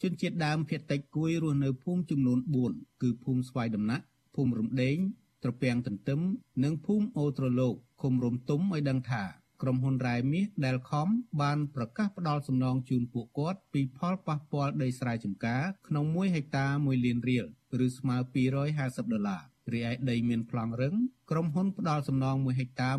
[0.03, 2.39] ជនជាតិដើមភាគតិចគួយរស់នៅភូមិចំនួន
[2.71, 4.97] 4គឺភូមិស្វាយដំណាក់ភូមិរំដេង
[5.43, 6.21] ត្រពាំងទន្ទឹម
[6.65, 9.23] និងភូមិអូត្រលោកឃុំរំទុំឲ្យដឹងថា
[9.63, 11.09] ក្រុមហ៊ុនរ៉ែមាស Delcom
[11.43, 17.47] បានប្រកាសផ្ដល់សំណងជូនពួកគាត់ពីផលប៉ះពាល់ដីស្រែចម្ការក្នុង1ហិកតា1លានរៀល
[17.87, 18.17] ឬស្មើ
[18.65, 19.43] 250ដុល្លារ
[19.73, 20.95] រីឯដីមានប្លង់រឹង
[21.31, 22.91] ក្រុមហ៊ុនផ្ដល់សំណង1ហិកតា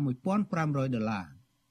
[0.42, 1.26] 1500ដុល្លារ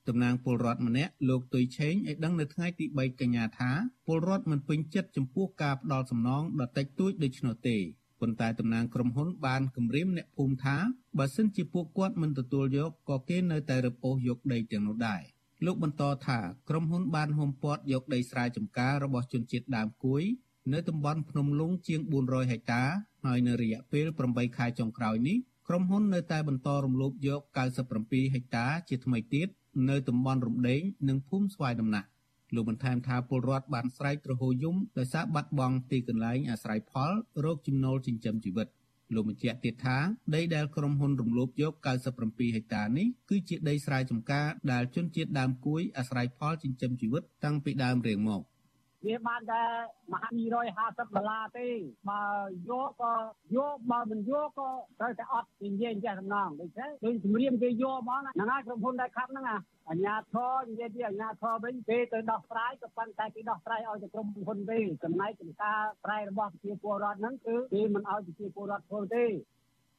[0.08, 3.72] តំណាងពលរដ្ឋម្នាក់លោកទុយឆេងឲ្យដឹងនៅថ្ងៃទី3កញ្ញាថា
[4.08, 7.78] ពលរដ្ឋមិនពេញចិត្តចំពោះការផ្ដល់សំណងដ៏តិចតួចដូច្នោះទេ
[8.22, 10.78] ប៉ុន្តែតំណាងក្រុមហ៊ុនបានគម្រាមអ្នកភូមិថា
[11.18, 15.22] បើសិនជាពួកគាត់មិនទទួលយកក៏គេនៅតែរឹបអូសយកដីទាំងនោះដែរ
[15.66, 20.24] លោកបន្តថាក្រុមហ៊ុនបានហុំព័ទ្ធយកដីស្រែចម្ការរបស់ជនជាតិដើមគួយ
[20.74, 22.84] នៅតំបន់ភ្នំលុងជាង400ហិកតា
[23.26, 27.42] ហើយនៅរយៈពេល8ខែចុងក្រោយនេះក្រុមហ៊ុននៅតែបន្តរំលោភយក
[27.88, 29.48] 97ហិកតាជាថ្មីទៀត
[29.90, 32.08] នៅតំបន់រំដេងនិងភូមិស្វាយដំណាក់
[32.56, 37.12] លោកបន្ថែមថាពលរដ្ឋបានស្រែកទ្រហោយំដោយសារបាត់បង់ទីកន្លែងអាស្រ័យផល
[37.44, 38.68] រោគចំណូលចិញ្ចឹមជីវិត
[39.16, 39.98] លោកបញ្ជាក់ទៀតថា
[40.36, 41.74] ដីដែលក្រុមហ៊ុនរំលោភយក
[42.16, 48.42] 97ហិកតានេះគឺជាដីស្រែចម្ការដែលជនជាតិដើមគួយអាស្រ័យផលចិញ្ចឹមជីវិតតាំងពីដើមរៀងមក
[49.06, 49.64] វាបានតែ
[50.12, 50.30] មហា
[50.72, 51.68] 250ដុល្លារទេ
[52.10, 52.24] បើ
[52.70, 53.14] យកក៏
[53.58, 59.46] យកបើមិនយកក៏ត្រូវតែអត់និយាយចេះសំណងដូចទេដូចជំរាមគេយកហ្មងហ្នឹងហើយក្រុមហ៊ុនដែលខាត់ហ្នឹង
[59.90, 69.26] អាញាធរនិយាយពីអាញាធរវិញគេទៅដោះស្រាយក៏ប៉ុន្តែគេដោះស្រាយឲ្យតែក្រុមហ៊ុនទេចំណែកក្នុងការប្រែរបស់ប្រជាពលរដ្ឋហ្នឹងគឺគេមិនឲ្យប្រជាពលរដ្ឋធ្វើទេ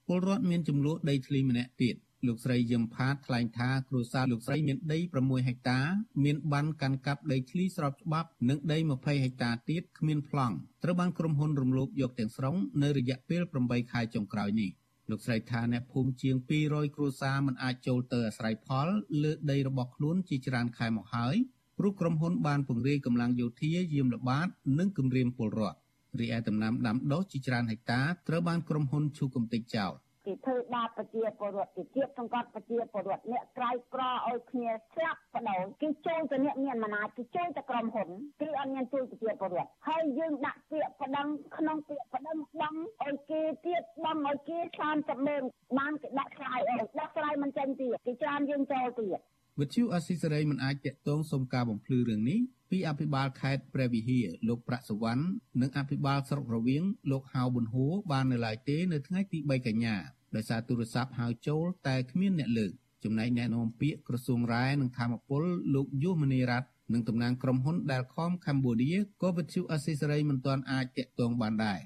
[0.08, 5.80] ពលរដ្ឋមានចំនួនដីធ្លីម្នាក់ទៀត លោកស្រីយឹមផាតថ្លែងថាគ្រួសារលោកស្រីមានដី6ហិកតា
[6.24, 14.70] មានបានកាន់កាប់ដីធ្លីស្របច្បាប់និងដី20ហិកតាទៀតគ្មានប្លង់ត្រូវបានក្រុមហ៊ុនរំលោភយកទាំងស្រុងនៅរយៈពេល8ខែចុងក្រោយនេះ
[15.10, 18.88] លោកស្រីថាអ្នកភូមិជាង200គ្រួសារមិនអាចចូលទៅអាស្រ័យផល
[19.22, 21.36] លើដីរបស់ខ្លួនជាច្រើនខែមកហើយ
[21.78, 25.78] ព្រោះក្រុមហ៊ុនបានពង្រាយកម្លាំងយោធាយាមល្បាតនិងគម្រាមពលរដ្ឋ
[26.20, 29.92] រីឯដំណាំដាំដុះជាច្រើនហិកតាត្រូវបានក្រុមហ៊ុនឈូកំទេចចោល
[30.26, 38.08] គេធ្វើបាបប្រជាពលរដ្ឋគេជាតិសង្កត់ប្រជាពលរដ្ឋអ្នកក្រៅក្រឲ្យគ្នាស្លាប់បដូរគេចូលទៅអ្នកមានអំណាចគេចូលទៅក្រុមហ៊ុន
[38.40, 44.58] គេអត់មានជួយប្រជាពលរដ្ឋហើយយើងដាក់ពាក្យប្តឹងក្នុងពាក្យប្តឹងបងឲ្យគេទៀតបងឲ្យគេ
[44.92, 45.42] 30ម៉ឺន
[45.78, 49.18] បានគេដាក់ឆ្លើយអីដាក់ឆ្លើយមិនចេញទៀតគេច្រើនយើងចូលទៀត
[49.60, 52.40] វិទ្យុអស៊ីសេរីមិនអាចតាក់ទងសុំការបំភ្លឺរឿងនេះ
[52.72, 55.24] ពីអភិបាលខេត្តព្រះវិហារលោកប្រាក់សវណ្ណ
[55.60, 59.96] និងអភិបាលស្រុករវៀងលោកហៅប៊ុនហួរបាននៅឡើយទេនៅថ្ងៃទី3កញ្ញា
[60.36, 62.72] ដោយសារទូរស័ព្ទហៅចូលតែគ្មានអ្នកលើក
[63.04, 65.42] ចំណែកអ្នកនាំពាក្យក្រសួងរ៉ែនិងធម្មពល
[65.74, 71.80] លោកយុវមនីរ័ត្ននិងតំណាងក្រុមហ៊ុន Delcom Cambodia ក៏វិទ្យុអស៊ីសេរីមិនទាន់អាចតាក់ទងបានដែរ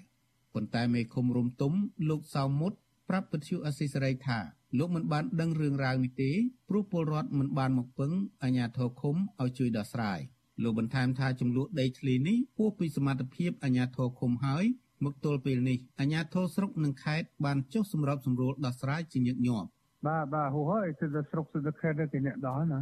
[0.54, 1.72] ប៉ុន្តែមេឃុំរុំទុំ
[2.08, 2.72] លោកសៅមុត
[3.08, 4.38] ប្រាប់វិទ្យុអស៊ីសេរីថា
[4.78, 6.30] លោកមិនបានដឹងរឿងរ៉ាវនេះទេ
[6.68, 10.20] ព្រោះពលរដ្ឋមិនបានមកពឹងអាជ្ញាធរឃុំឲ្យជួយដោះស្រាយ
[10.62, 14.64] លោកបន្ថែមថាចំនួនដីធ្លីនេះពោះពីសមត្ថភាពអាជ្ញាធរឃុំហើយ
[15.04, 19.68] មកទល់ពេលនេះអាជ្ញាធរស្រុកនិងខេត្តបានចុះសម្របសម្រួលដោះស្រាយជាញឹកញាប់
[20.06, 22.80] បាទបាទហូហើយគឺស្រុកគឺខេត្តគេអ្នកដោះណា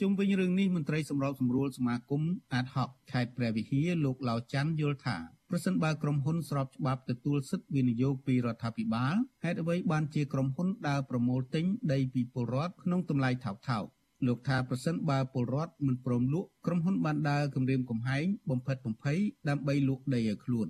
[0.00, 5.16] ជុំវិញរឿងនេះមន្ត្រីសម្របសម្រួលសមាគមអាតហុកខេត្តព្រះវិហារលោកឡាវច័ន្ទយល់ថា
[5.50, 13.84] ប្រសិនបើក្រុមហ៊ុនស្របច្បាប់ទទួលសិទ្ធិវិនិយោគពីរដ្ឋាភិបាលហេតុអ្វីបានជាក្រុមហ៊ុនដើរប្រមូលទិញដីពីពលរដ្ឋក្នុងតម្លៃថោកថោក
[14.26, 20.68] លោកថាប្រសិនបើពលរដ្ឋមិនព្រមលក់ក្រុមហ៊ុនបានដើរគម្រាមកំហែងបំផិតបំភ័យដើម្បីលក់ដីឲ្យខ្លួន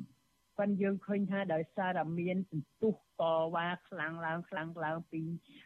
[0.58, 3.22] ប៉ុន្តែយើងឃើញថាដោយសារតែមានសន្ទុះត
[3.54, 5.22] វ៉ាខ្លាំងឡើងខ្លាំងឡើងពី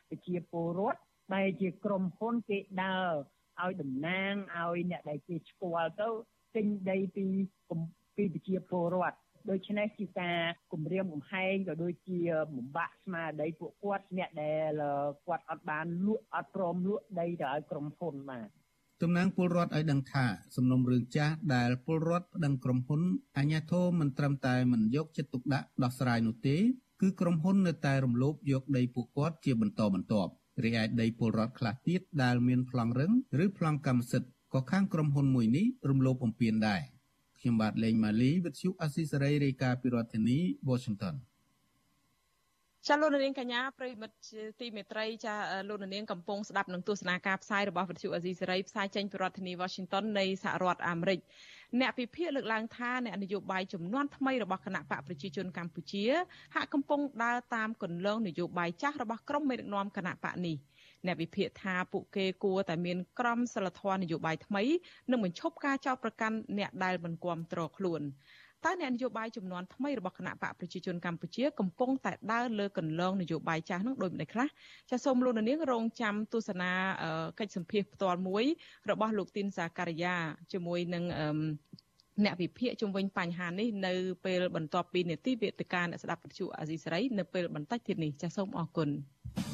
[0.09, 1.01] ប្រជាពលរដ្ឋ
[1.35, 3.13] ដែលជាក្រុមហ៊ុនគេដើរ
[3.63, 6.09] ឲ្យតំណាងឲ្យអ្នកដែលគេស្គាល់ទៅ
[6.57, 7.27] ទិញដីពី
[8.17, 9.19] ពីប្រជាពលរដ្ឋ
[9.51, 10.39] ដូច្នេះជាការ
[10.73, 12.19] គម្រាមកំហែងក៏ដូចជា
[12.57, 14.83] បំបាក់ស្មារតីពួកគាត់អ្នកដែល
[15.27, 18.49] គាត់អត់បានលក់អត់ព្រមលក់ដីទៅឲ្យក្រុមហ៊ុនបាទ
[19.03, 20.27] តំណាងពលរដ្ឋឲ្យដឹងថា
[20.57, 23.03] សំណុំរឿងចាស់ដែលពលរដ្ឋប្តឹងក្រុមហ៊ុន
[23.39, 26.57] អាញាធមមិនត្រឹមតែមិនយកចិត្តទុកដាក់ដោះស្រាយនោះទេ
[27.01, 30.33] គឺក្រុមហ៊ុននៅតែរំលោភយកដីពួកគាត់ជាបន្តបន្ទាប់
[30.65, 33.13] រីឯដីពលរដ្ឋខ្លះទៀតដែលមានប្លង់រឹង
[33.45, 36.83] ឬប្លង់កម្មសិទ្ធិក៏ខាងក្រុមហ៊ុនមួយនេះរំលោភបំពានដែរ
[37.43, 41.15] ខ្ញុំបាទលេងម៉ាលីវិទ្យុអស៊ីសេរីរាយការណ៍ពីរដ្ឋធានី Washington
[42.89, 44.17] ចាលោកនាងកញ្ញាប្រិមិត្ត
[44.61, 45.35] ទីមេត្រីចា
[45.69, 51.21] លោកនាងកំពុងស្ដាប់នឹងទស្សនាការផ្សាយរបស់វិទ្យុអេស៊ីសេរីផ្សាយចេញពីរដ្ឋធានី Washington នៃសហរដ្ឋអាមេរិក
[51.81, 56.05] អ្នកពិភាក្សាលើកឡើងថាអ្នកនយោបាយចំនួនថ្មីរបស់គណៈបកប្រជាជនកម្ពុជា
[56.55, 60.57] ហាក់កំពុងដើរតាមគន្លងនយោបាយចាស់របស់ក្រុមមេដឹកនាំគណៈបកនេះ
[61.07, 64.63] អ្នកវិភាគថាពួកគេគួរតែមានក្រមសីលធម៌នយោបាយថ្មី
[65.11, 68.03] និងបញ្ឈប់ការចោទប្រកាន់អ្នកដែលមិនគាំទ្រខ្លួន
[68.65, 74.49] តើអ្នកនយោបាយចំនួនថ្មីរបស់គណៈបកប្រជាជនកម្ពុជាកំពុងតែដើរលើកន្លងនយោបាយចាស់នោះដូចម្តេចខ្លះ
[74.91, 76.71] ចាសសូមលោកនាងរងចាំទស្សនា
[77.39, 78.45] កិច្ចសម្ភាសផ្ទាល់មួយ
[78.91, 80.15] របស់លោកទីនសាការីយ៉ា
[80.53, 81.05] ជាមួយនឹង
[82.25, 83.93] អ្នកវិភាគជុំវិញបញ្ហានេះនៅ
[84.25, 89.52] ពេលបន្ទាប់ពីនេតិវេទិកាអ្នកស្ដាប់វិទ្យុអាស៊ីសេរីនៅពេលបន្តិចទៀតនេះចាសសូមអរគុណអាស៊ីសេរី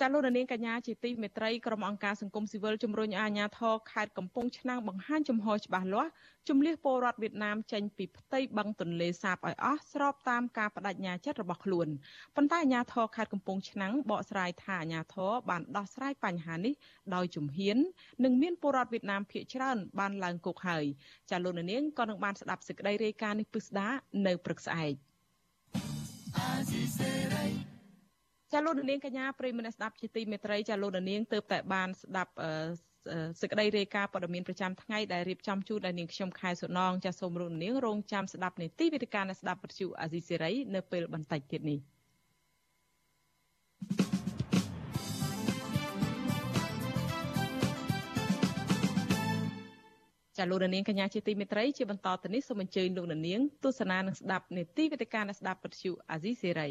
[0.00, 6.10] ចាលោកនាងកញ្ញាជាទីមេត្រីក្រុមអង្គការសង្គមស៊ីវិលជំរុញអាជ្ញាធរខេត្តកំពង់ឆ្នាំងបង្ហាញចំហច្បាស់លាស់
[6.48, 11.88] ជំលះពលរដ្ឋវៀតណាមចេញពីផ្ទៃបឹងទន្លេសាបឲ្យអស់ស្របតាមការបដិញ្ញាចិត្តរបស់ខ្លួន
[12.36, 16.74] ប៉ុន្តែអាជ្ញាធរខេត្តកំពង់ឆ្នាំងបកស្រាយថាអាជ្ញាធរបានដោះស្រាយបញ្ហានេះ
[17.14, 17.76] ដោយជំហាន
[18.24, 20.84] និងមានពលរដ្ឋវៀតណាមភាគច្រើនបានឡើងគុកហើយ
[21.30, 23.88] ចាលោកនាងក៏នឹងបានស្ដាប់សេចក្តីរាយការណ៍នេះពិស្ដា
[24.26, 24.94] នៅព្រឹកស្អែក
[26.36, 27.55] អាស៊ីសេរី
[28.56, 32.32] ចាលោកនាងកញ្ញាប្រិយមិត្តស្ដាប់ជាទីមេត្រីចាលោកនាងទៅតែបានស្ដាប់
[33.40, 41.78] សេចក្តីរាយការណ៍ព័ត៌មានប្រចាំថ្ងៃដែលរៀបចំជូនដល់នាងខ្ញុំខែសុណងចាសូមលោកនាងរងចាំស្ដាប់នីតិវិទ្យានៃស្ដាប់វិទ្យុអាស៊ីសេរីនៅពេលបន្តិចទៀតនេះ
[50.38, 56.70] ចាលោកនាងកញ្ញាជាទីមេត្រីជាបន្តទៅនេះសូមអញ្ជើញលោកនាងទស្សនានិងស្ដាប់នេតិវេទិកាអ្នកស្ដាប់ពទ្យុអាស៊ីសេរី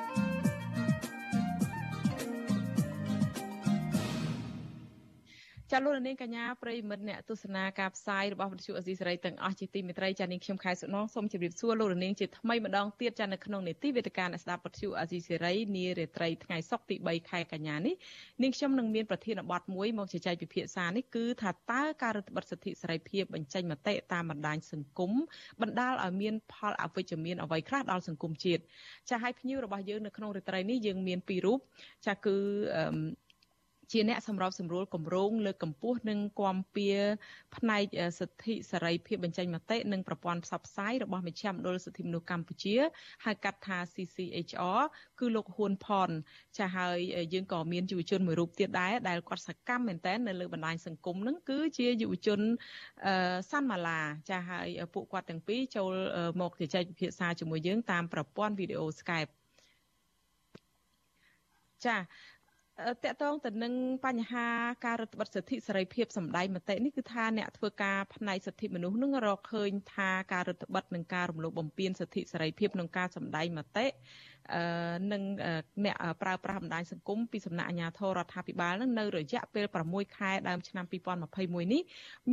[5.71, 17.95] ចាលោកនាងកញ្ញាប្រិមិត្តអ្នកទស្សនាការផ្សាយរបស់វិទ្យុអេស៊ីសេរីទាំងអស់ជាទីមេត្រីចានាងខ្ញុំខែសុណងសូមជម្រាបសួរលោកនាងជាថ្មីម្ដងទៀតចានៅក្នុងនេតិវេទិកាអ្នកស្ដាប់វិទ្យុអេស៊ីសេរីនារាត្រីថ្ងៃសុក្រទី3ខែកញ្ញានេះ
[18.41, 25.11] នាងខ្ញុំនឹងមានប្រធានបទមួយមកជជែកពិភាក្សានេះគឺថាតើការរដ្ឋបတ်សិទ្ធិសេរីភាពបញ្ចេញមតិតាមបណ្ដាញសង្គម
[25.61, 28.61] បណ្ដាលឲ្យមានផលអវិជ្ជមានអ្វីខ្លះដល់សង្គមជាតិ
[29.09, 31.59] ចាឲ្យភ្ញៀវរបស់យើងនៅក្នុងរាត្រីនេះយើងមានពីររូប
[32.07, 32.35] ចាគឺ
[33.91, 36.89] ជាអ្នកសម្របសម្រួលគម្រោងលើកកម្ពស់និងគាំពៀ
[37.55, 37.83] ផ្នែក
[38.19, 42.75] សិទ្ធិសេរីភាពបញ្ចេញមតិនិងប្រព័ន្ធផ្សព្វផ្សាយរបស់មជ្ឈមណ្ឌលសិទ្ធិមនុស្សកម្ពុជា
[43.25, 44.81] ហៅកាត់ថា CCHR
[45.19, 46.09] គឺលោកហ៊ុនផន
[46.57, 46.97] ចាហើយ
[47.33, 52.39] យើងក៏មានយុវជនមួយរូបទៀតដែរដែលគាត់សកម្មមែនតើនៅលើបណ្ដាញសង្គមហ្នឹងគឺជាយុវជន
[53.51, 53.99] សាន់ម៉ាឡា
[54.29, 55.93] ចាហើយពួកគាត់ទាំងពីរចូល
[56.41, 59.31] មកជជែកពិភាក្សាជាមួយយើងតាមប្រព័ន្ធវីដេអូ Skype
[61.85, 61.97] ចា
[62.89, 63.73] តកតងទៅនឹង
[64.05, 64.47] បញ្ហា
[64.85, 73.85] ការរដ្ឋបတ်សិទ្ធិសេរីភាពសម្ដែងមតិនេះគឺថាអ្នកធ្វើការផ្នែកសិទ្ធិមនុស្សនឹងរកឃើញថាការរដ្ឋបတ်នឹងការរំលោភបំពានសិទ្ធិសេរីភាពក្នុងការសម្ដែងមតិ
[75.11, 75.23] និង
[75.85, 81.81] អ្នកប្រើប្រាស់បណ្ដាញសង្គមពីសំណាក់អាជ្ញាធររដ្ឋាភិបាលនឹងនៅរយៈពេល6ខែដើមឆ្នាំ2021នេះ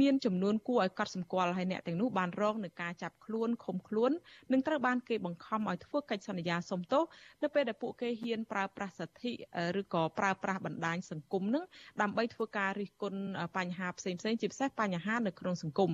[0.01, 4.12] មានចំនួនគួរឲ្យកត់សម្គាល់ហើយអ្នកទាំងនោះបានរងនឹងការចាប់ខ្លួនឃុំខ្លួន
[4.53, 7.03] និងត្រូវបានគេបង្ខំឲ្យធ្វើកិច្ចសន្យាសុំទោស
[7.42, 9.33] នៅពេលដែលពួកគេហ៊ានប្រើប្រាស់សិទ្ធិ
[9.81, 11.64] ឬក៏ប្រើប្រាស់បណ្ដាញសង្គមនឹង
[12.03, 13.21] ដើម្បីធ្វើការរិះគន់
[13.57, 15.90] បញ្ហាផ្សេងៗជាពិសេសបញ្ហានៅក្នុងសង្គម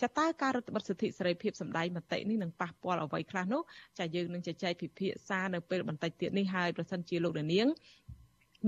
[0.00, 3.62] ចាតើការរដ្ឋបတ်សិទ្ធិសេរីភាពសម្ដែងមតិនេះនឹងប៉ះពាល់អ្វីខ្លះនោះ
[3.98, 7.68] ចាយើងនឹងជជែកពិភាក្សានៅពេលបន្តិចទៀតនេះហើយប្រសិនជាលោកនាង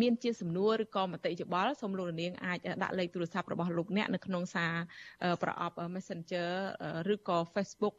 [0.03, 4.73] មានជាសំណួរឬក៏មតិយោបល់សូមលោកនាងអាចដាក់លេខទូរស័ព្ទរបស់លោកអ្នកនៅក្នុងសារ
[5.43, 6.51] ប្រអប់ Messenger
[7.13, 7.95] ឬក៏ Facebook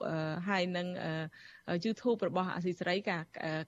[0.50, 0.88] ហើយនឹង
[1.86, 3.18] YouTube របស់អាស៊ីសេរីកា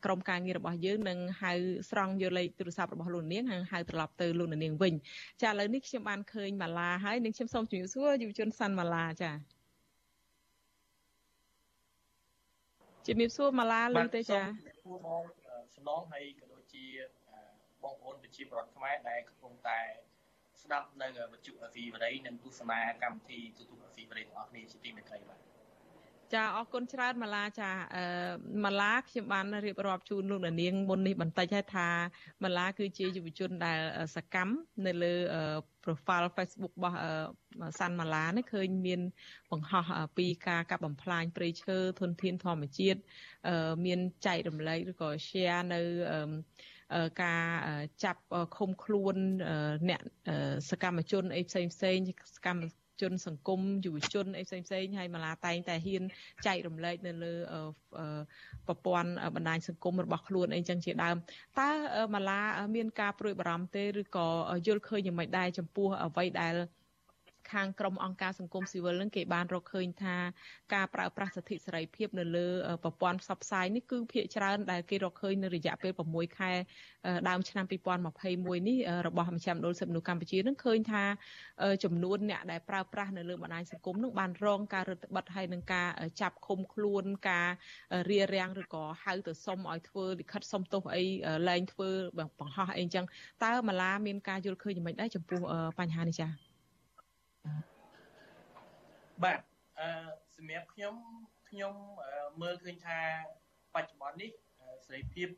[0.06, 1.52] ក្រុមការងាររបស់យើងនឹងហៅ
[1.90, 4.94] ស្រង់យកលេខទូរស័ព្ទរបស់លោកនាងហើយហៅត្រឡប់ទៅលោកនាងវិញ
[5.42, 9.32] ចាឥឡូវនេះខ្ញុំបានឃើញម៉ាឡាហើយនឹងខ្ញុំសូមជម្រាបសួរយុវជនសាន់ម៉ាឡាចា
[13.06, 15.22] ជំរាបសួរម៉ាឡាលឺទេចាសួ របង
[15.76, 16.86] សំឡងហើយក៏ដូចជា
[17.84, 19.80] បងប្អូនប្រជាពលរដ្ឋខ្មែរដែលកំពុងតែ
[20.62, 25.57] ស្ដាប់នៅវិទ្យុអស៊ីវរីនិងទស្សនាកម្មវិធីទូទូអស៊ីវរីទាំងអស់គ្នាជាទីមេត្រីបាទ
[26.34, 28.04] ចាអរគុណច្រើនម៉ាឡាចាអឺ
[28.66, 31.90] ម៉ាឡាខ្ញុំបានរៀបរាប់ជូនលោកនាងមុននេះបន្តិចហើយថា
[32.44, 33.80] ម៉ាឡាគឺជាយុវជនដែល
[34.16, 34.54] សកម្ម
[34.86, 35.14] នៅលើ
[35.84, 36.98] profile Facebook របស់
[37.80, 39.02] សាន់ម៉ាឡានេះឃើញមាន
[39.52, 39.86] បង្ហោះ
[40.18, 43.00] ពីការកាប់បំផ្លាញព្រៃឈើធនធានធម្មជាតិ
[43.86, 45.82] មានចែករំលែកឬក៏ share នៅ
[47.24, 47.44] ការ
[48.04, 48.22] ចាប់
[48.58, 49.16] ឃុំខ្លួន
[49.90, 50.02] អ្នក
[50.70, 51.98] សកម្មជនអីផ្សេងផ្សេង
[52.36, 52.62] សកម្ម
[53.02, 56.04] ជនសង្គមយុវជនអីផ្សេងផ្សេងហើយម៉ាឡាតែងតែហ៊ាន
[56.46, 57.34] ចែករំលែកនៅលើ
[58.68, 61.18] ប្រព័ន្ធបណ្ដាញសង្គមរបស់ខ្លួនអីចឹងជាដើម
[61.60, 61.70] តើ
[62.16, 62.42] ម៉ាឡា
[62.76, 64.28] មានការព្រួយបារម្ភទេឬក៏
[64.68, 66.56] យល់ឃើញយ៉ាងម៉េចដែរចំពោះអ្វីដែល
[67.54, 70.16] ខាងក្រមអង្គការសង្គមស៊ីវិលនឹងគេបានរកឃើញថា
[70.74, 72.48] ការប្រើប្រាស់សិទ្ធិសេរីភាពនៅលើ
[72.84, 76.52] ប្រព័ន្ធផ្សព្វផ្សាយនេះគឺភាគច្រើនដែលគេរកឃើញនៅរយៈពេល6ខែ
[77.30, 81.04] ដើមឆ្នាំ2021នេះរបស់មជ្ឈមណ្ឌលសិទ្ធិមនុស្សកម្ពុជានឹងឃើញថា
[81.84, 85.90] ចំនួនអ្នកដែលប្រើប្រាស់នៅលើបណ្ដាញសង្គមនឹងបានរងការរឹតបន្តឹងហើយនឹងការ
[86.22, 87.50] ចាប់ឃុំខ្លួនការ
[88.10, 91.04] រារាំងឬក៏ហៅទៅសុំឲ្យធ្វើលិខិតសុំទោសអី
[91.48, 91.90] លែងធ្វើ
[92.40, 93.06] បង្ហោះអីចឹង
[93.44, 95.40] តើម៉ាឡាមានការយល់ឃើញយ៉ាងម៉េចដែរចំពោះ
[95.80, 96.47] បញ្ហានេះចា៎
[99.24, 99.40] បាទ
[99.80, 100.96] អឺសម្រាប់ខ្ញុំ
[101.50, 101.74] ខ្ញុំ
[102.42, 103.00] មើលឃើញថា
[103.76, 104.32] បច្ចុប្បន្ននេះ
[104.86, 105.30] សេរីភាព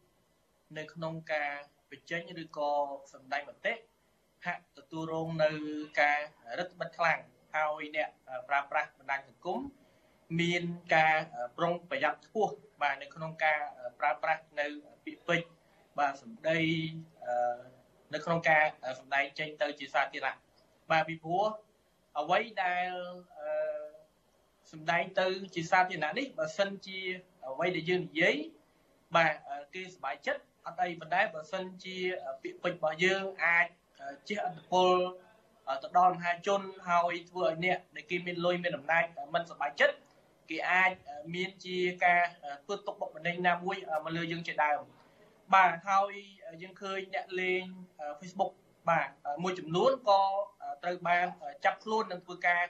[0.78, 1.52] នៅក្នុងការ
[1.92, 2.72] បញ្ចេញឬក៏
[3.14, 3.74] សម្ដែងមតិ
[4.46, 5.50] ហាក់ទទួលរងនៅ
[6.02, 6.20] ការ
[6.60, 7.20] រឹតបន្តឹងខ្លាំង
[7.56, 8.10] ហើយអ្នក
[8.50, 9.60] ប្រើប្រាស់បណ្ដាញសង្គម
[10.42, 10.64] មាន
[10.96, 11.16] ការ
[11.58, 13.60] ប្រុងប្រយ័ត្នខ្ពស់បាទនៅក្នុងការ
[14.00, 14.66] ប្រើប្រាស់នៅ
[15.06, 15.52] ពាក្យពេចន៍
[16.00, 16.60] បាទសម្ដី
[18.14, 18.64] នៅក្នុងការ
[19.00, 20.40] សម្ដែងចេញទៅជាសាធារណៈ
[20.92, 21.46] បាទពីព្រោះ
[22.18, 22.92] អ្វីដែល
[24.72, 27.00] សម្ដែងទៅជាសាធារណៈនេះបើសិនជា
[27.50, 28.36] អ្វីដែលយើងនិយាយ
[29.16, 29.34] បាទ
[29.74, 31.98] គេសប្បាយចិត្តអត់អីប៉ុន្តែបើសិនជា
[32.42, 33.66] ពាក្យពេចន៍របស់យើងអាច
[34.28, 34.94] ជះឥទ្ធិពល
[35.84, 39.96] ទៅដល់មហាជនហើយធ្វើឲ្យអ្នកដែលគេមានលុយមានអំណាចមិនសប្បាយចិត្ត
[40.50, 40.92] គេអាច
[41.36, 42.22] មានជាការ
[42.66, 44.80] ធ្វើទុកបុកម្នេញណាមួយមកលើយើងជាដើម
[45.54, 46.12] បាទហើយ
[46.62, 47.64] យើងឃើញអ្នកលេង
[48.20, 48.52] Facebook
[48.90, 49.08] បាទ
[49.44, 50.22] មួយចំនួនក៏
[50.84, 51.26] ត្រូវបាន
[51.66, 52.66] ចាប់ខ្លួននិងធ្វើការ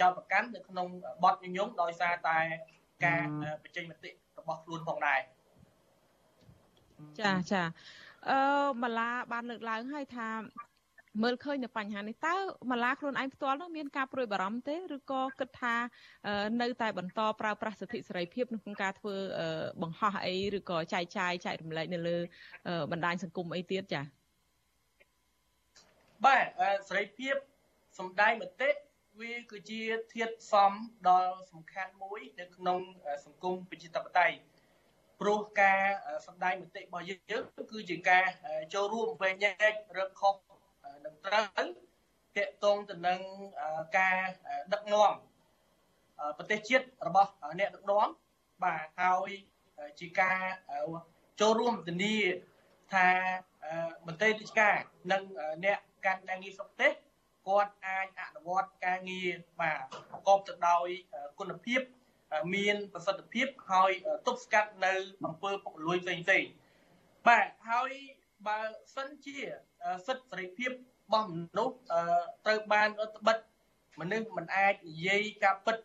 [0.00, 0.86] ចោទប្រកាន់នៅក្នុង
[1.24, 2.38] បទញុយងដោយសារតែ
[3.04, 3.24] ការ
[3.62, 5.20] បញ្ចេញមតិរបស់ខ្លួនផងដែរ
[7.20, 7.62] ចាចា
[8.28, 8.38] អឺ
[8.84, 10.28] ម្លាបានលើកឡើងហើយថា
[11.22, 12.34] មើលឃើញនៅបញ្ហានេះតើ
[12.72, 15.74] ម្លាខ្លួនឯងផ្ទាល់នោះមានការព្រួយបារម្ភទេឬក៏គិតថា
[16.62, 19.14] នៅតែបន្តប្រើប្រាស់សិទ្ធិសេរីភាពក្នុងការធ្វើ
[19.82, 22.16] បង្ហោះអីឬក៏ចែកចាយចែករំលែកនៅលើ
[22.92, 24.25] បណ្ដាញសង្គមអីទៀតចា៎
[26.24, 26.46] បាទ
[26.88, 27.34] សេរីភាព
[27.98, 28.70] សំដែងមតិ
[29.20, 29.82] វាគឺជា
[30.14, 30.72] ធាតុផ្សំ
[31.08, 32.80] ដ៏សំខាន់មួយនៅក្នុង
[33.24, 34.36] សង្គមប្រជាធិបតេយ្យ
[35.20, 35.82] ព្រោះការ
[36.26, 38.24] សម្ដែងមតិរបស់យើងគឺជាការ
[38.74, 40.34] ចូលរួមវែងញែករកខុស
[41.04, 41.44] នឹងត្រូវ
[42.36, 43.20] តកតងទៅនឹង
[43.98, 44.18] ការ
[44.72, 45.12] ដឹកនាំ
[46.38, 48.08] ប្រទេសជាតិរបស់អ្នកដឹកនាំ
[48.64, 49.30] បាទហើយ
[50.00, 50.40] ជាការ
[51.40, 52.16] ចូលរួមធានា
[52.92, 53.08] ថា
[54.06, 54.76] មន្ត្រីរាជការ
[55.12, 55.22] និង
[55.64, 56.92] អ្នកកាន់ការងារស្រុកទេស
[57.48, 60.88] គាត់អាចអនុវត្តការងារបាទប្រកបទៅដោយ
[61.38, 61.80] គុណភាព
[62.54, 63.90] មានប្រសិទ្ធភាពហើយ
[64.26, 64.94] ទប់ស្កាត់នៅ
[65.26, 66.44] អំពើពុករលួយផ្សេងផ្សេង
[67.28, 67.90] បាទហើយ
[68.46, 68.60] បើ
[68.96, 69.38] សិនជា
[70.06, 70.74] សិទ្ធិសេរីភាពរ
[71.12, 71.76] បស់មនុស្ស
[72.46, 73.38] ត្រូវបានរត់បិទ
[74.00, 75.76] មនុស្សមិនអាចនិយាយការពិត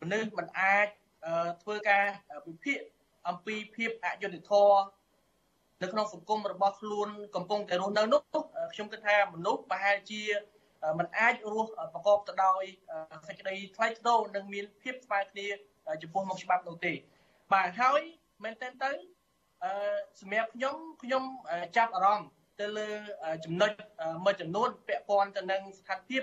[0.00, 0.88] មនុស្សមិនអាច
[1.62, 2.06] ធ្វើការ
[2.46, 2.78] វិភាគ
[3.28, 4.80] អំពីភាពអយុត្តិធម៌
[5.82, 8.22] នៅក្នុងសង្គមរបស់ខ្លួនកំពុងតែរស់នៅនោះ
[8.72, 10.22] ខ្ញុំគិតថាមនុស្សប្រហែលជា
[10.98, 12.62] มันអាចរស់ប្រកបទៅដោយ
[13.28, 15.46] សេចក្តីថ្លៃថ្នូរនិងមានភាពស្មើគ្នា
[16.02, 16.92] ចំពោះមុខច្បាប់នោះទេ
[17.52, 18.00] បាទហើយ
[18.44, 18.90] មែនតើទៅ
[19.64, 19.70] អឺ
[20.20, 21.22] សម្រាប់ខ្ញុំខ្ញុំ
[21.76, 22.28] ចាប់អារម្មណ៍
[22.60, 22.88] ទៅលើ
[23.44, 23.70] ចំណុច
[24.24, 26.22] មួយចំនួនពាក់ព័ន្ធទៅនឹងស្ថានភាព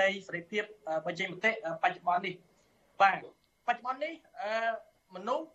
[0.00, 0.64] នៃសេរីភាព
[1.06, 2.34] បញ្ចេញមតិបច្ចុប្បន្ននេះ
[3.00, 3.18] បាទ
[3.66, 4.14] បច្ចុប្បន្ននេះ
[5.14, 5.46] មនុស្ស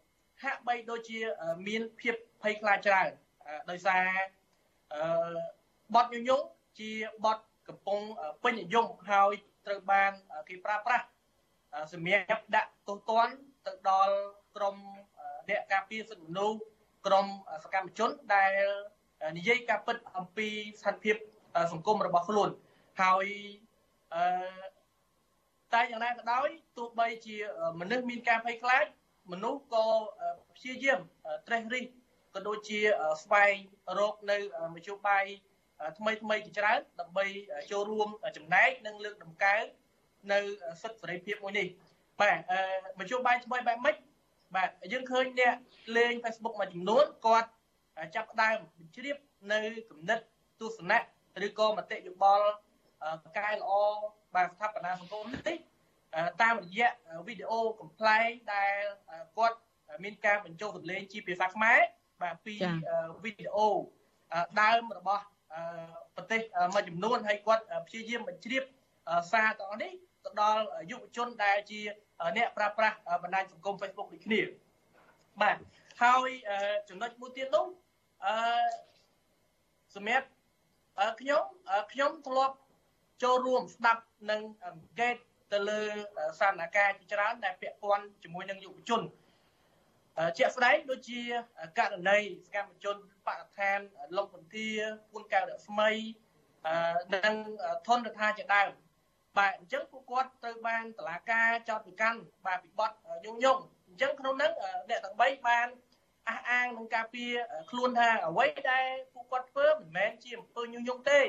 [0.43, 1.19] ហាក់បីដូចជា
[1.67, 3.11] មានភាពភ័យខ្លាចច្រើន
[3.69, 4.05] ដោយសារ
[5.95, 6.41] បទញុយង
[6.79, 6.91] ជា
[7.25, 7.99] បទកំពុង
[8.43, 9.33] ពេញនិយមហើយ
[9.65, 10.11] ត្រូវបាន
[10.49, 11.05] គេប្រើប្រាស់
[11.93, 14.15] សម្រាប់ដាក់ទោសទណ្ឌទៅដល់
[14.55, 14.75] ក្រម
[15.49, 16.59] អ្នកការពារសិទ្ធិមនុស្ស
[17.05, 17.25] ក្រម
[17.63, 18.53] សកម្មជនដែល
[19.37, 20.47] និយាយការពិតអំពី
[20.79, 21.15] ស្ថានភាព
[21.73, 22.49] សង្គមរបស់ខ្លួន
[23.01, 23.25] ហើយ
[24.13, 24.23] អឺ
[25.73, 27.35] តែយ៉ាងណាក៏ដោយទោះបីជា
[27.79, 28.85] មនុស្សមានការភ័យខ្លាច
[29.31, 29.85] មនុស្សក៏
[30.55, 30.99] ព្យាយាម
[31.47, 31.85] ត្រេះរិះ
[32.35, 32.79] ក៏ដូចជា
[33.23, 33.55] ស្វែង
[33.99, 34.37] រកនៅ
[34.75, 35.25] មធ្យោបាយ
[35.97, 37.25] ថ្មីថ្មីជាច្រើនដើម្បី
[37.71, 39.63] ចូលរួមចំណែកនិងលើកតម្កើង
[40.31, 40.39] នៅ
[40.81, 41.67] សិទ្ធិសេរីភាពមួយនេះ
[42.21, 42.37] បាទ
[42.99, 43.95] មធ្យោបាយថ្មីបែបម៉េច
[44.55, 45.55] បាទយើងឃើញអ្នក
[45.97, 47.49] លេង Facebook មួយចំនួនគាត់
[48.15, 49.17] ចាប់ផ្ដើមបញ្ជ្រាប
[49.53, 50.19] នៅគំនិត
[50.61, 50.99] ទស្សនៈ
[51.45, 52.47] ឬក៏មតិយោបល់
[53.37, 53.71] កែល្អ
[54.35, 55.57] បាទស្ថាបនាសង្គមនេះ
[56.41, 56.91] តាមរយៈ
[57.27, 58.81] វីដេអូកំ pl ែងដែល
[59.37, 59.57] គាត់
[60.03, 61.79] មានការបញ្ចូលសម្លេងជាភាសាខ្មែរ
[62.21, 62.53] បាទពី
[63.23, 63.67] វីដេអូ
[64.61, 65.23] ដើមរបស់
[66.15, 66.41] ប្រទេស
[66.73, 68.63] មួយចំនួនហើយគាត់ព្យាយាមបញ្ជ្រាប
[69.31, 69.91] សារទាំងនេះ
[70.25, 71.79] ទៅដល់យុវជនដែលជា
[72.37, 74.41] អ្នកប្រើប្រាស់បណ្ដាញសង្គម Facebook ដូចគ្នា
[75.41, 75.57] បាទ
[76.03, 76.29] ហើយ
[76.89, 77.65] ចំណុចមួយទៀតនោះ
[78.25, 78.35] អឺ
[79.95, 80.27] សម្រាប់
[81.21, 81.43] ខ្ញុំ
[81.91, 82.55] ខ្ញុំធ្លាប់
[83.23, 85.15] ចូលរួមស្ដាប់នឹងអង្កេត
[85.53, 85.79] ទៅលើ
[86.39, 89.01] សានការជាច្រើនដែលពាក់ព័ន្ធជាមួយនឹងយុវជន
[90.37, 91.21] ជាក់ស្ដែងដូចជា
[91.79, 92.97] ករណីសកម្មជន
[93.27, 93.79] បរិស្ថាន
[94.17, 94.69] លំពន្ធា
[95.11, 95.91] ពួនកៅរស្មី
[97.15, 97.35] និង
[97.87, 98.71] ធនរដ្ឋាជាដើម
[99.37, 102.91] បាទអញ្ចឹងពួកគាត់ត្រូវបានតឡាការចោទប្រកាន់បាទពីបទ
[103.25, 104.51] ញុងញងអញ្ចឹងក្នុងនោះ
[104.89, 105.67] អ្នកទាំង3បាន
[106.29, 107.31] អះអាងនឹងការពារ
[107.69, 111.21] ខ្លួនថាអ្វីដែលពួកគាត់ធ្វើមិនមែនជាអំពើញុះញង់ទេ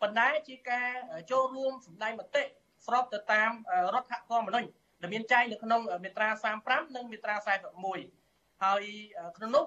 [0.00, 0.90] ប៉ុន្តែជាការ
[1.30, 2.42] ចូលរួមសម្ដែងមតិ
[2.86, 3.50] ស្របទៅតាម
[3.94, 4.68] រដ្ឋធម្មនុញ្ញ
[5.00, 6.28] ដែលមានចែងនៅក្នុងមាត្រា
[6.62, 8.21] 35និងមាត្រា41
[8.62, 8.82] ហើយ
[9.36, 9.64] ក្នុងនោះ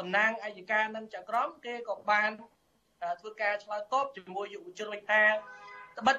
[0.00, 2.30] តំណាងអัยការនិងចក្រមគេក៏បាន
[3.20, 5.22] ធ្វើការឆ្លើយតបជាមួយយុវជនវិញថា
[5.98, 6.16] ត្បិត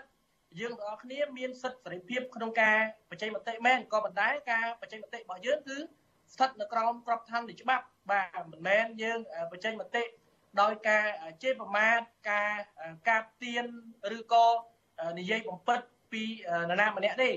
[0.60, 2.78] យើងទាំងអស់គ្នាមានសិទ្ធិសេរីភាពក្នុងការ
[3.10, 5.78] បញ្ចេញមតិមែនក៏ប៉ុន្តែការបញ្ចេញមតិរបស់យើងគឺ
[6.34, 9.20] ស្ថិតនៅក្រោមក្របខ័ណ្ឌនៃច្បាប់បាទមិនមែនយើង
[9.52, 10.04] បញ្ចេញមតិ
[10.62, 11.06] ដោយការ
[11.44, 12.00] ជេរប្រមាថ
[12.32, 12.54] ការ
[13.10, 13.66] កាប់ទៀន
[14.18, 14.48] ឬក៏
[15.20, 15.80] និយាយបំពិត
[16.12, 16.24] ពី
[16.70, 17.32] នរណាម្នាក់ទេ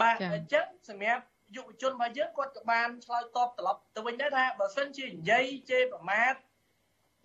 [0.00, 1.24] បាទអញ្ចឹងសម្រាប់
[1.56, 6.34] យុវជនរបស់យើងគាត់ក៏បានឆ្លើយតបត្រឡប់ទៅវិញដែរថាបើសិនជានិយាយជេរប្រមាថ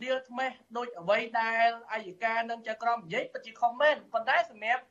[0.04, 4.84] ដៀលថ្មេះដូចអ្វីដែលអាយកានិងចក្រមនិយាយពិតជាខុសមែនប៉ុន្តែសម្រាប់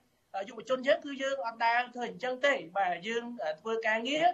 [0.48, 3.24] យុវជនយើងគឺយើងអត់ដែលធ្វើអញ្ចឹងទេបាទយើង
[3.61, 4.26] ធ្វើការងារ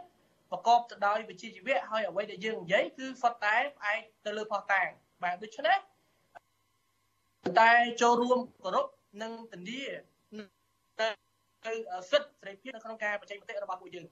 [0.51, 4.89] ប្រកបទៅដោយវិជ្ជាជីវៈហើយអ្វីដែលយើងនិយាយគឺសុទ្ធតែផ្អែកទៅលើផុសតាង
[5.23, 5.79] បាទដូច្នេះ
[7.61, 8.87] តែចូលរួមគោរព
[9.23, 9.83] និងធានា
[11.01, 11.09] ទៅ
[12.11, 14.07] សិទ្ធិសេរីភាពនៅក្នុងការបញ្ចេញមតិរបស់ពួកយើង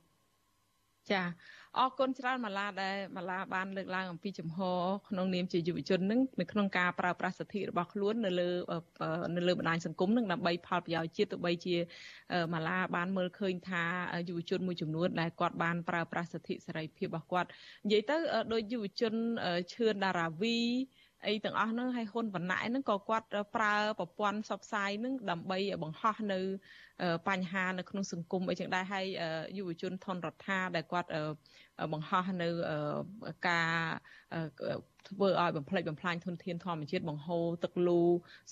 [1.12, 1.22] ចា
[1.78, 4.58] អរគុណច្រើនម៉ាឡាដែលម៉ាឡាបានលើកឡើងអំពីចំហ
[5.08, 8.48] ក្នុងនាមជាយុវជននឹងនៅក្នុងការប្រើប្រាស់សិទ្ធិរបស់ខ្លួននៅលើ
[9.36, 11.76] នៅលើបណ្ដាញសង្គមនឹងដើម្បីផលប្រយោជន៍ជាតិទោះបីជា
[12.52, 13.84] ម៉ាឡាបានមើលឃើញថា
[14.28, 17.48] យុវជនមួយចំនួនដែលគាត់បានប្រើប្រាស់សិទ្ធិសេរីភាពរបស់គាត់
[17.84, 18.16] និយាយទៅ
[18.52, 19.14] ដោយយុវជន
[19.72, 20.58] ឈឿនដារាវី
[21.26, 23.26] អីទាំងអស់ហ្នឹងហើយហ៊ុនវណ្ណៈហ្នឹងក៏គាត់
[23.56, 26.40] ប្រើប្រព័ន្ធផ្សព្វផ្សាយហ្នឹងដើម្បីបង្ហោះនៅ
[27.28, 29.06] បញ្ហានៅក្នុងសង្គមអីចឹងដែរហើយ
[29.58, 31.08] យុវជនថនរដ្ឋាដែលគាត់
[31.92, 32.48] បង្ហោះនៅ
[33.48, 33.74] ការ
[35.08, 38.00] ធ្វើឲ្យបំផ្លិចបំផ្លាញធនធានធម្មជាតិបង្ហូរទឹកលូ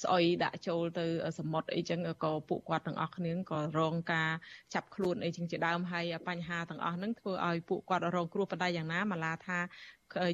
[0.03, 1.07] ស្អុយដាក់ចូលទៅ
[1.39, 4.31] សមុទ្រអីចឹងក៏ពួកគាត់ទាំងអស់គ្នាក៏រងការ
[4.75, 9.59] ចាប់ខ្លួនអីចឹងជាដើមហើយបញ្ហាទាំងអស់ហ្នឹងធ្វើឲ្យពួកគាត់រងគ្រោះបណ្ដាយ៉ាងណាម៉ាឡាថា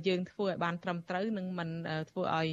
[0.09, 1.69] យើងធ្វើឲ្យបានត្រឹមត្រូវនិងមិន
[2.11, 2.49] ធ្វើឲ្យ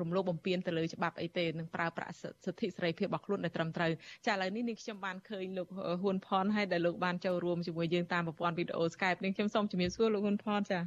[0.00, 3.90] រំលោភបំពានទៅលើច្បាប់អីទេនឹងប្រើប្រាស់សិទ្ធិសេរីភាពរបស់ខ្លួនដែលត្រឹមត្រូវ
[4.26, 5.68] ចាឥឡូវនេះនាងខ្ញុំបានឃើញលោក
[6.02, 10.80] ហ៊ុនផនហើយដែលលោកបានចូលរួមជាមួយយើងតាមប្រព័ន្ធវីដេអូ Skype នាងខ្ញុំសូមជំរាបសួរលោកហ៊ុនផនចា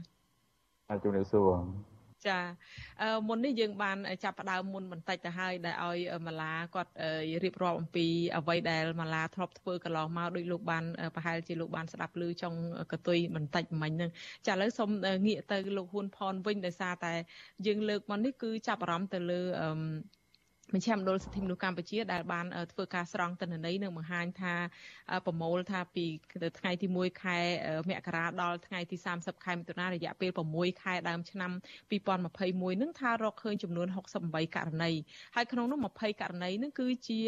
[1.04, 1.50] ជំរាបសួរ
[2.28, 2.40] ចា
[3.28, 5.98] មុននេះយើងបានចាប់ផ្ដើមមុនបន្តិចទៅហើយដែលឲ្យ
[6.28, 6.92] ម៉ាឡាគាត់
[7.44, 8.06] រៀបរាប់អំពី
[8.38, 10.84] អ្វីដែលម៉ាឡាធ្លាប់ធ្វើកន្លងមកដោយលោកបាន
[11.16, 12.54] ប្រហែលជាលោកបានស្ដាប់ឮចុង
[12.92, 14.12] កតុយបន្តិចមិញហ្នឹង
[14.48, 14.90] ចាឥឡូវសូម
[15.28, 17.14] ងាកទៅលោកហ៊ុនផនវិញដោយសារតែ
[17.66, 19.42] យើងលើកមកនេះគឺចាប់អារម្មណ៍ទៅលើ
[20.74, 24.54] មជ្ឈមណ្ឌលសិទ្ធិមនុស្សកម្ពុជាដែលបានធ្វើការស្រង់ទិន្នន័យនិងបង្ហាញថា
[25.26, 26.06] ប្រមូលថាពី
[26.60, 27.38] ថ្ងៃទី1ខែ
[27.90, 31.52] មករាដល់ថ្ងៃទី30ខែមិថុនារយៈពេល6ខែដើមឆ្នាំ
[32.16, 33.88] 2021នឹងថារកឃើញចំនួន
[34.22, 34.92] 68ករណី
[35.36, 37.20] ហើយក្នុងនោះ20ករណីនឹងគឺជា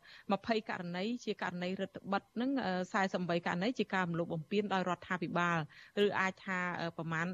[0.00, 2.50] 20ករណីជាករណីរដ្ឋបិទនឹង
[2.98, 5.58] 48ករណីជាការរំលោភបំពានដោយរដ្ឋាភិបាល
[6.04, 6.60] ឬអាចថា
[6.96, 7.26] ប្រមាណ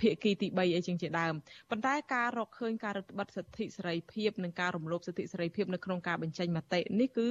[0.00, 1.34] ភាគីទី3អីចឹងជាដើម
[1.70, 7.28] ប៉ុន្តែការរកឃើញការរឹតបន្តឹងសិទ្ធិសេរីភាពនិងការរំលោភសិទ្ធិសេរីភាពនៅក្នុងការបញ្ចេញមតិនេះគឺ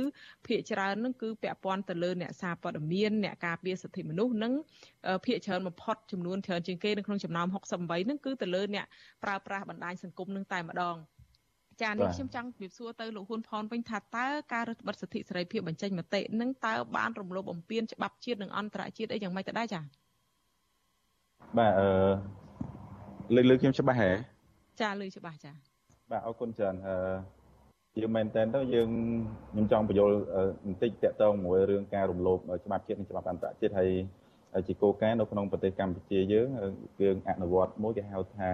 [0.48, 4.54] ភាគច្រើននឹងគឺពាក់ព័ន្ធទៅលើអ្នកសារព័ត៌មានអ្នកការពារសិទ្ធិមនុស្សនិង
[5.26, 7.48] ភាគច្រើនបំផុតចំនួនច្រើនជាងគេនៅក្នុងចំណោម
[7.78, 8.86] 68នឹងគឺទៅលើអ្នក
[9.24, 10.98] ប្រើប្រាស់បណ្ដាញសង្គមនឹងតែម្ដង
[11.82, 19.82] ចានេះខ្ញុំចង់ជម្រាបសួរទៅលោកហ៊ុនផនវិញថាតើការរឹតបន្តឹងសិទ្ធិសេរីភាពបញ្ចេញមតិនឹងតើបានរំលោភបំពានច្បាប់ជាតិនិងអន្តរជាតិអីយ៉ាងម៉េចទៅដែរចា
[21.58, 21.90] បាទអឺ
[23.36, 24.10] លើកលើកខ្ញុំច្បាស់ហ៎
[24.82, 25.52] ចាលើច្បាស់ចា
[26.12, 26.96] បាទអរគុណច្រើនអឺ
[28.02, 28.90] យើងមែនតើទៅយើង
[29.52, 30.16] ខ្ញុំចង់បញ្យល់
[30.66, 33.90] បន្តិចតកតងមួយរឿងការរំលោភច្បាប់ជាតិនិងច្បាប់អន្តរជាតិហើយ
[34.68, 36.48] ជាគោលការណ៍នៅក្នុងប្រទេសកម្ពុជាយើង
[37.02, 38.50] យើងអនុវត្តមួយគេហៅថា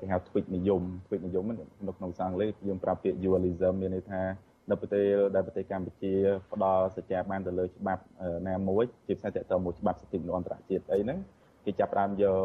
[0.00, 4.22] គេហៅ tweak និយម tweak និយមនៅក្នុងសាសអង់គ្លេសយើងប្រាប់ពាក្យ dualism មានន័យថា
[4.70, 6.12] នៅប្រទេសដែលប្រទេសកម្ពុជា
[6.52, 8.02] ផ្ដល់សច្ចាប័នទៅលើច្បាប់
[8.48, 11.18] ណាមួយជាពិសេសតកតងមួយច្បាប់សិទ្ធិមនុស្សអន្តរជាតិអីហ្នឹង
[11.64, 12.38] គេចាប់ផ្ដើមយក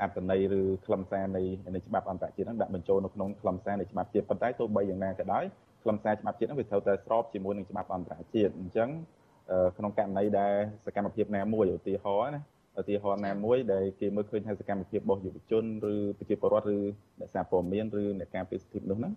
[0.00, 1.42] អត្តន័យឬខ្លឹមសារនៃ
[1.74, 5.44] នៃច្បាប់អន្តរជាតិហ្នឹងដាក់បញ្ចូលនៅក្នុងខ្លឹមសារនៃច្បាប់ជាតិប៉ុន្តែទោះបីយ៉ាងណាក៏ដោយ
[5.82, 8.88] ខ្លឹមសារច្បាប់ជាតិហ្នឹងវាត្រូវតែស្របជាមួយនឹងច្បាប់អន្តរជាតិអញ្ចឹង
[9.78, 10.54] ក្នុងករណីដែល
[10.86, 12.42] សកម្មភាពណាមួយឧទាហរណ៍ណា
[12.80, 16.78] ឧទាហរណ៍ណាមួយដែលគេមើលឃើញថាសកម្មភាពរបស់យុវជនឬប្រជាពលរដ្ឋឬ
[17.20, 19.12] អ្នកសារព័ត៌មានឬអ្នកការពារសិទ្ធិមនុស្សហ្នឹង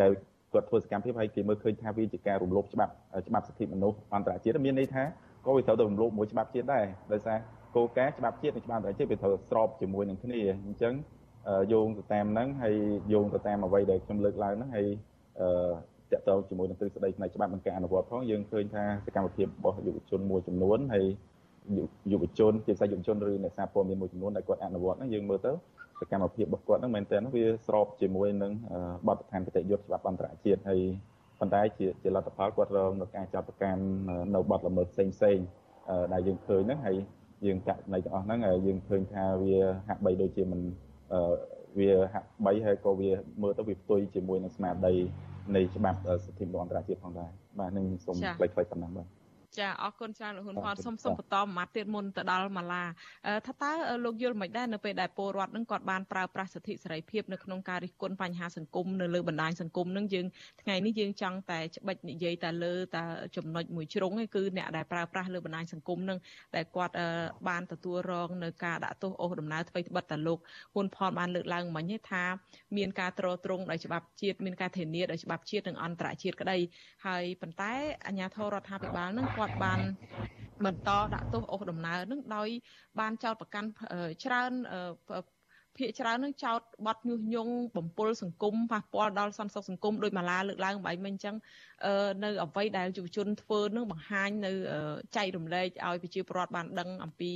[0.00, 0.10] ដែល
[0.52, 2.92] គាត់ធ្វើសកម្មភាពហើយគេមើលឃើញថាវាជាការរំលោភច្បាប់
[3.28, 5.02] ច្បាប់សិទ្ធិមនុស្សអន្តរជាតិមានន័យថា
[5.46, 7.38] ក៏វាត្រូវតែរំលោភមួយច្បាប់ជាតិដែរដោយសារ
[7.76, 10.94] គោលការណ៍ច្បាប់ជាតិនិងច្បាប់អន្តរជាតិវាត្រូវស្របជាមួយនឹងគ្នាអញ្ចឹង
[11.72, 12.74] យោងទៅតាមហ្នឹងហើយ
[13.12, 14.86] យោងទៅតាមអ្វីដែលខ្ញុំលើកឡើងហ្នឹងហើយ
[15.40, 15.48] អឺ
[16.12, 21.06] តកតងជាមួយនឹងទ្រឹស្ដីផ្នែកច្បាប់និងការអនុវត្តផងយើងឃើញថាសកម្មភាពរបស់យុវជនមួយចំនួនហើយ
[22.12, 25.52] យុវជនជាពិសេសយុវជនឬអ្នកសារព័ត៌មានមួយចំនួនដែលគាត់អនុវត្តហ្នឹងយើងមើលទៅ
[26.00, 28.52] សកម្មភាពរបស់គាត់ហ្នឹងមែនតើវាស្របជាមួយនឹង
[29.06, 30.80] បទដ្ឋានគតិយុត្តច្បាប់អន្តរជាតិហើយ
[31.38, 33.82] ប៉ុន្តែជាជាលទ្ធផលគាត់រងនឹងការចាប់ប្រកាន់
[34.34, 35.38] នៅបទល្មើសផ្សេងផ្សេង
[36.12, 36.96] ដែលយើងឃើញហ្នឹងហើយ
[37.46, 39.56] យើងចាក់នៃទាំងអស់ហ្នឹងយើងឃើញថាវា
[39.88, 40.60] ហាក់បីដូចជាមិន
[41.78, 43.10] វាហាក់បីហើយក៏វា
[43.42, 44.94] មើលទៅវាផ្ទុយជាមួយនឹងស្មារតី
[45.56, 49.06] នៃច្បាប់សិទ្ធិមនុស្សអន្តរជាតិផងដែរបាទនឹងសូមផ្លេចផ្លេចប៉ុណ្ណឹងបាទ
[49.58, 52.84] ចាអរគុណច្រើនលោកហ៊ុនផនសូមសូមបន្តមួយម៉ាត់ទៀតមុនទៅដល់ម៉ាឡា
[53.46, 53.72] ថាតើ
[54.04, 60.26] លោកយល់មិនដែរនៅពេលដែលពលរដ្ឋនឹងគាត់បានប្រើប្រាស់សិទ្ធិសេរីភាពនៅក្នុងការរិះគន់បញ្ហាសង្គមនៅលើបណ្ដាញសង្គមនឹងយើង
[60.62, 63.02] ថ្ងៃនេះយើងចង់តែច្បិចនិយាយតែលើតែ
[63.36, 66.18] ចំណុចមួយជ្រុងឯគឺអ្នកដែលប្រើប្រាស់លើបណ្ដាញសង្គមនឹង
[66.56, 66.94] ដែលគាត់
[67.48, 70.38] បានទទួលរងនៅការដាក់ទោសអូសដំណើរអ្វីត្បិតតែលោក
[70.74, 72.24] ហ៊ុនផនបានលើកឡើងមិញថា
[72.76, 76.58] មានការត្រត្រង់ដោយច្បាប់ជាតិមានការធានាដោយច្បាប់ជាតិនិងអន្តរជាតិក្តី
[77.06, 77.72] ហើយប៉ុន្តែ
[78.06, 79.80] អាជ្ញាធររដ្ឋាភិបាលនឹងគាត់គាត់បាន
[80.64, 82.48] បន្តដាក់ទោសអូសដំណើរនឹងដោយ
[83.00, 83.68] បានចោទប្រកាន់
[84.24, 84.52] ច្រើន
[85.78, 91.36] ភាគច្រើននឹងចោតបត់ញុះញង់បំពុលសង្គមប៉ះពាល់ដល់សន្តិសុខសង្គមដោយម៉ាឡាលើកឡើងបាយមិញអញ្ចឹង
[92.24, 94.52] នៅអ្វីដែលយុវជនធ្វើនឹងបង្ហាញនៅ
[95.16, 97.30] ចែករំលែកឲ្យប្រជាពលរដ្ឋបានដឹងអំពី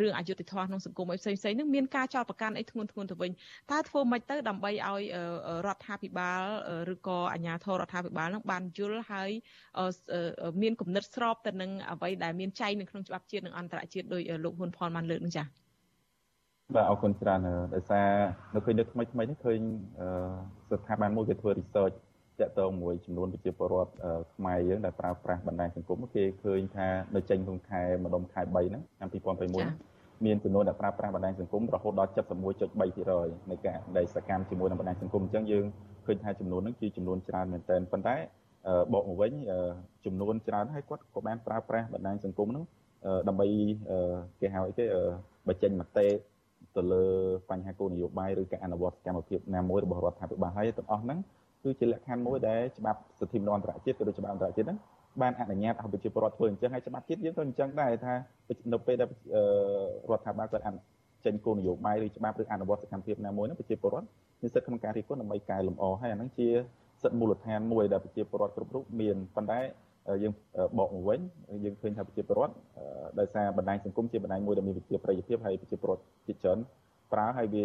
[0.00, 3.30] រឿងអយុត្តិធម៌ក្នុងសង្គមអីផ្សេងផ្សេងនឹងមានការចោទប្រកាន់អីធ្ងន់ធ្ងរទៅវិញ
[3.72, 5.02] តើធ្វើម៉េចទៅដើម្បីឲ្យ
[5.66, 6.42] រដ្ឋាភិបាល
[6.94, 9.30] ឬក៏អាជ្ញាធររដ្ឋាភិបាលនឹងបានយល់ហើយ
[10.62, 15.63] មានគំនិតស្របទៅនឹងអ្វីដែលមានចែងនៅក្នុងច្បាប់ជាតិនិងអន្តរជាតិដោយលោកហ៊ុនផនបានលើកនឹងចា៎
[16.74, 17.40] បាទអរគុណច្រើន
[17.74, 18.08] ដោយសារ
[18.54, 19.60] នៅឃើញនៅថ្មីថ្មីនេះឃើញ
[20.70, 21.96] ស្ថាប័នមួយគេធ្វើ research
[22.40, 23.92] តាក់ទងមួយចំនួនប្រជាពលរដ្ឋ
[24.36, 29.08] ខ្មែរយើងដែលប្រើប្រាស់បណ្ដាញសង្គមគេឃើញថានៅចេញក្នុងខែម្ដុំខែ3ហ្នឹងឆ្នាំ
[29.72, 32.10] 2021មានចំនួនដែលប្រើប្រាស់បណ្ដាញសង្គមរហូតដល់
[32.64, 35.64] 71.3%នៃការដែលសកម្មជាមួយនឹងបណ្ដាញសង្គមអញ្ចឹងយើង
[36.06, 38.16] ឃើញថាចំនួនហ្នឹងជាចំនួនច្រើនមែនទែនប៉ុន្តែ
[38.92, 39.32] បកមកវិញ
[40.06, 42.64] ចំនួនច្រើនហើយគាត់ក៏បានប្រើប្រាស់បណ្ដាញសង្គមហ្នឹង
[43.28, 43.46] ដើម្បី
[44.40, 44.84] គេហៅអីគេ
[45.48, 46.06] បញ្ចេញមតិ
[46.76, 47.04] ទៅលើ
[47.50, 51.18] បញ្ហាគោលនយោបាយឬការអនុវត្តសកម្មភាពណាមួយរបស់រដ្ឋាភិបាលហើយទាំងអស់ហ្នឹង
[51.64, 54.78] គឺជាលក្ខខណ្ឌមួយដែលច្បាប់សិទ្ធិមនុស្សអន្តរជាតិក៏ដូចច្បាប់អន្តរជាតិហ្នឹង
[55.22, 58.14] បានអនុញ្ញាតឲ្យប្រជាពលរដ្ឋធ្វើអញ្ចឹងហើយច្បាប់ជាតិយើងក៏អញ្ចឹងដែរថា
[58.72, 59.08] នៅពេលដែល
[60.10, 60.80] រដ្ឋាភិបាលគាត់អនុ
[61.24, 64.06] ចេញគោលនយោបាយឬច្បាប់ឬអនុវត្តសកម្មភាពណាមួយហ្នឹងប្រជាពលរដ្ឋ
[64.42, 66.48] មានសិទ្ធិក្នុងការរិះគន់ដើម្បីកែលម្អហើយអាហ្នឹងជា
[67.02, 69.60] សិទ្ធិមូលដ្ឋានមួយដែលប្រជាពលរដ្ឋគ្រប់រូបមានប៉ុន្តែ
[70.22, 70.32] យើង
[70.78, 71.20] បកមកវិញ
[71.64, 72.54] យើងឃើញថាប្រជាពលរដ្ឋ
[73.18, 76.58] ដោយសារបណ្ដាញសង្គមជាបណ្ដាញមួយដែលមានវិជាប្រយោជន៍ហើយប្រជាពលរដ្ឋជាច្រើន
[77.12, 77.64] ប្រើហើយវា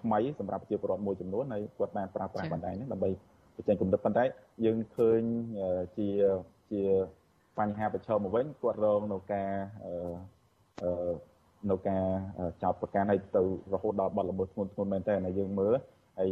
[0.00, 3.10] ថ្មីសម្រាប់ប្រជាពលរដ្ឋមួយចំនួនហើយគាត់បានប្រើប្រាស់បណ្ដាញនេះដើម្បី
[3.56, 4.24] បញ្ចេញគំនិតប៉ុន្តែ
[4.64, 5.20] យើងឃើញ
[5.96, 6.08] ជា
[6.70, 6.82] ជា
[7.58, 9.50] បញ្ហាប្រឈមមកវិញគាត់រងនៅការ
[10.82, 11.12] អឺ
[11.70, 12.04] នៅការ
[12.62, 13.42] ចោទប្រកាន់ឲ្យទៅ
[13.74, 15.74] រហូតដល់បាត់ល្មើសធ្ងន់ធ្ងរមែនតើហើយយើងមើល
[16.18, 16.30] ហើយ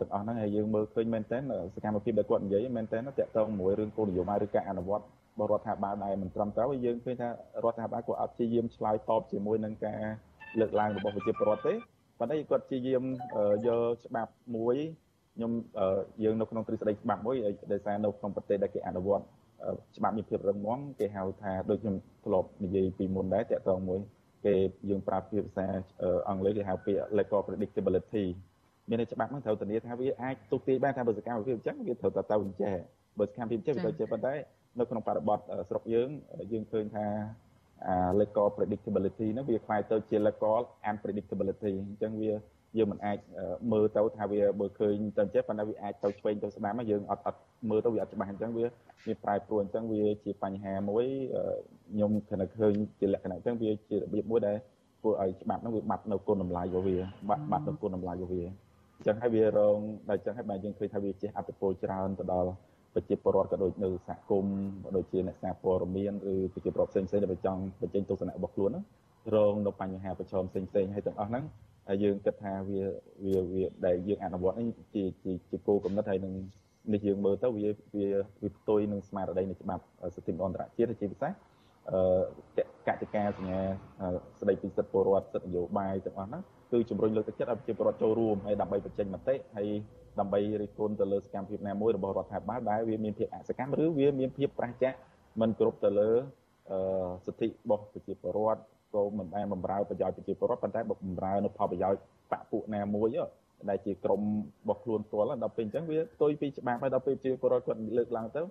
[0.00, 1.38] ទាំងអស់ហ្នឹងហើយយើងមើលឃើញមែនតើ
[1.74, 5.06] សកម្មភាពដែលគាត់និយាយមែនតើតកតងមួយរឿងគោលនយោបាយឬការអនុវត្តរ
[5.38, 10.00] បស់រដ្ឋាភិបាលដែលមិនត្រឹមត្រូវយើងឃើញថារដ្ឋាភិបាលគាត់អត់ព្យាយាមឆ្លើយតបជាមួយនឹងការ
[10.60, 11.74] លើកឡើងរបស់ប្រជាពលរដ្ឋទេ
[12.18, 13.02] ប៉ុន្តែគាត់ព្យាយាម
[13.66, 14.76] យកច្បាប់មួយ
[15.36, 15.52] ខ្ញុំ
[16.24, 17.36] យើងនៅក្នុងទ្រឹស្ដីច្បាប់មួយ
[17.72, 19.24] ដែលសារនៅក្នុងប្រទេសដែលគេអនុវត្ត
[19.96, 24.00] ច្បាប់មានភាពរឹងមាំគេហៅថាដូចខ្ញុំធ្លាប់និយាយពីមុនដែរតកតងមួយ
[24.46, 24.54] គេ
[24.88, 25.66] យើងប្រើភាសា
[26.28, 28.26] អង់គ្លេសគេហៅពាក្យ legal predictability
[28.88, 32.74] មានន័យច្បាប់ហ្នឹងត្រូវធានាថាវាអាចទុទាយបានថាបើសកម្មភាពអញ្ចឹងវាត្រូវតែទៅអញ្ចេះ
[33.18, 34.34] បើសកម្មភាពអញ្ចឹងវាទៅចេះប៉ុន្តែ
[34.78, 36.08] នៅក្នុងបរិបទស្រុកយើង
[36.52, 37.06] យើងឃើញថា
[38.20, 40.60] legal predictability ហ្នឹងវាខ្លាយទៅជា legal
[40.90, 42.32] unpredictability អញ្ចឹងវា
[42.78, 43.18] យើងមិនអាច
[43.72, 48.64] មើលទៅថាវាបើឃើញទៅចេះប៉ុន្តែវាអាចទៅឆ្វេងទៅស្ដាំយើងអត់អត់មើលទៅវាអត់ច្បាស់អញ្ចឹងវា
[49.06, 51.04] មានប្រែប្រួលអញ្ចឹងវាជាបញ្ហាមួយ
[51.92, 54.56] ខ្ញុំគិតឃើញជាលក្ខណៈអញ្ចឹងវាជារបៀបមួយដែល
[55.00, 56.96] ធ្វើឲ្យច្បាប់ហ្នឹងវាបាត់នៅគុណតម្លៃរបស់វា
[57.28, 59.78] បាត់បាត់នៅគុណតម្លៃរបស់វាអញ្ចឹងហើយវារង
[60.08, 62.50] តែអញ្ចឹងហើយបាទយើងឃើញថាវាជះអត្តពលច្រើនទៅដល់
[62.94, 68.84] ប្រជាពលរដ្ឋក៏ដូចនៅសហគមន៍ក៏ដូចជាអ្នកសារព័ត៌មានឬប្រជាពលរដ្ឋផ្សេងៗដែលចង់បញ្ចេញទស្សនៈរបស់ខ្លួនហ្នឹង
[69.34, 71.44] រងនៅបញ្ហាប្រឈមផ្សេងផ្សេងហើយទាំងអស់ហ្នឹង
[71.88, 72.82] ហើយយើងគិតថាវា
[73.24, 76.32] វាវាដែលយើងអនុវត្តនេះជាជាជាគោលកំណត់ហើយនឹង
[76.92, 78.08] នេះយើងមើលទៅវាវា
[78.42, 79.84] វាផ្ទុយនឹងស្មារតីនៃច្បាប់
[80.14, 81.32] សិទ្ធិអន្តរជាតិជាពិសេស
[81.90, 83.60] អឺកតិកាសញ្ញា
[84.40, 86.42] ស្ដីពីសិទ្ធិពលរដ្ឋសិទ្ធិនយោបាយទាំងអស់ហ្នឹង
[86.72, 89.68] គឺជំរុញលើកទឹកចិត្តឲ្យប្រជាពលរដ្ឋចូលរួមហើយដើម្បីបញ្ចេញមតិហើយ
[90.20, 94.94] ដើម្បីរិះគន់ទៅលើសកម្មភាពណាមួយរបស់រដ្ឋាភិបាលដែលវាមានភាពអសកម្មឬវាមានភាពប្រឆាំង
[95.40, 96.10] មិនគ្រប់ទៅលើ
[97.26, 98.60] សិទ្ធិរបស់ប្រជាពលរដ្ឋ
[98.94, 102.00] ក៏មិនបានបំរើប្រយោជន៍ប្រជាពលរដ្ឋប៉ុន្តែបំរើនៅផលប្រយោជន៍
[102.32, 103.08] បកពួកណាមួយ
[103.70, 108.42] ដែលជាក្រមរបស់ខ្លួនផ្ទាល់ដល់ពេលអញ្ចឹងវាផ្ទុយពីច្បាប់ហើយដល់ពេលប្រជាពលរដ្ឋគាត់លើកឡើងទៅ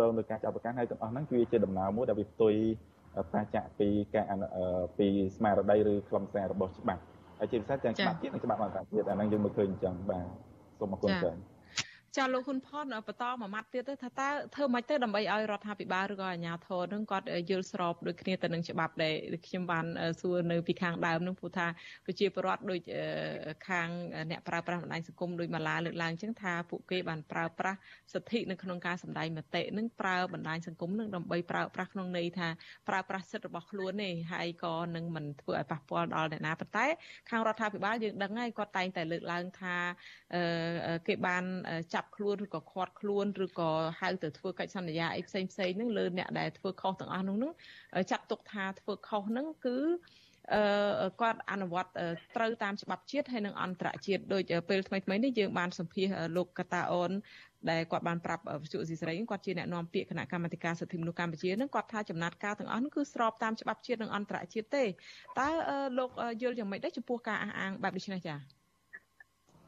[0.00, 2.54] រងនឹងការចាប់ប្រកាន់ហើយទាំងអស់ហ្នឹងគឺជាដំណើរមួយដែលវាផ្ទុយ
[3.32, 4.26] ប្រាចាក់ពីការ
[4.98, 5.06] ពី
[5.36, 7.02] ស្មារតីឬខ្លឹមសាររបស់ច្បាប់
[7.40, 10.26] ហើយជាពិសេសទាំងច្បាប់ជាតិនិងច្បាប់អន្តរជាតិអាហ្នឹងយើងមើលឃើញអញ្ចឹងបាទ
[10.78, 11.36] សូមអរគុណច្រើន
[12.16, 19.14] ចាលោកហ៊ុនផនបន្តមួយម៉ាត់ទៀតទៅថាតើធ្វើម៉េចទៅដើម្បីឲ្យរដ្ឋាភិបាលឬក៏អាជ្ញាធរនឹងគាត់យល់ស្របដូចគ្នាទៅនឹងច្បាប់ដែល
[19.46, 19.86] ខ្ញុំបាន
[20.20, 21.66] សួរនៅពីខាងដើមនឹងព្រោះថា
[22.04, 22.80] ប្រជាពលរដ្ឋដូច
[23.68, 23.88] ខាង
[24.30, 27.78] អ្នកប្រើប្រាស់បណ្ដាញសង្គមដូចម៉ាឡាលើកឡើងអញ្ចឹងថាពួកគេបានប្រើប្រាស់
[28.12, 32.48] សិទ្ធិនៅក្នុងការសម្ដែងមតិនឹងប្រើបណ្ដាញសង្គមនឹងដើម្បីប្រើប្រាស់ក្នុងន័យថា
[32.88, 36.86] ប្រើប្រាស់សិទ្ធិរបស់ខ្លួនទេហើយក៏នឹងមិនធ្វើឲ្យប៉ះពាល់ដល់អ្នកណាប៉ុន្តែ
[37.30, 39.76] ខាងរដ្ឋាភិបាលយើងដឹងហើយគាត់តែងតែលើកឡើងថា
[41.08, 41.44] គេបាន
[41.94, 43.70] ចាប់ខ្លួនឬក៏ខាត់ខ្លួនឬក៏
[44.00, 47.52] ហៅទៅធ្វើកិច្ចសន្យាអីផ្សេងផ្សេងហ្នឹងលើអ្នកដែលធ្វើខុសទាំងអស់នោះហ្នឹង
[48.10, 49.78] ចាត់ទុកថាធ្វើខុសហ្នឹងគឺ
[50.54, 51.90] អឺគាត់អនុវត្ត
[52.36, 57.12] ត្រូវតាមច្បាប់ជាតិហើយនិងអន្តរជាតិដូចពេលថ្មីថ្មីនេះយើងបានសម្ភាសលោកកតាអូន
[57.70, 64.84] ដែលគាត់បានប្រាប់វិទ្យុស៊ីសេរីគាត់ជាអ្នកនាំពាក្យគណៈកម្មាធិការសិទ្ធិមនុស្សកម្ពុជានឹងគាត់ថាចំណាត់ការទាំងអស់នោះគឺស្របតាមច្បាប់ជាតិនិងអន្តរជាតិទេ
[65.40, 65.48] តើ
[65.98, 66.10] លោក
[66.42, 68.59] យល់យ៉ាងម៉េចដែរចំពោះការអះអាងបែបនេះចា៎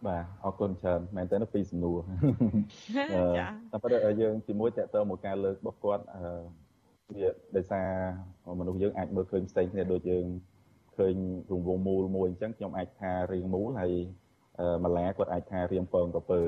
[0.06, 1.98] បាទអរគុណច្រើនមែនតើពីសំណួរ
[3.38, 6.04] ចាតែប៉ុន្តែយើងជាមួយតើតើមកការលើករបស់គាត់
[7.14, 7.88] វាដោយសារ
[8.60, 10.24] មនុស្សយើងអាចមើលឃើញផ្សេងគ្នាដូចយើង
[10.96, 11.14] ឃើញ
[11.50, 13.92] រង្វង់មូលមួយអញ្ចឹងខ្ញុំអាចថារៀងមូលហើយ
[14.84, 16.40] ម្លាគាត់អាចថារៀងពងក្រពើ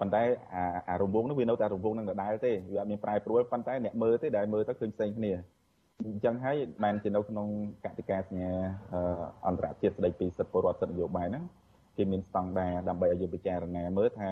[0.00, 0.22] ប៉ុន្តែ
[0.54, 5.32] អាអារង្វង់នោះវានៅតែរង្វង់នឹងដដែលទេវាអត់មានប្រែប្រួលប៉ុន្តែអ្នកមើលទេដែលមើលទៅឃើញផ្សេងគ្នា
[6.06, 7.46] អញ្ចឹងហើយបានជានៅក្នុង
[7.84, 8.52] កតិកាសញ្ញា
[9.46, 11.44] អន្តរជាតិស្តីពីសិទ្ធិពលរដ្ឋសិទ្ធិនយោបាយហ្នឹង
[11.96, 14.30] គេមានស្តង់ដារដើម្បីឲ្យយើងពិចារណាមើលថា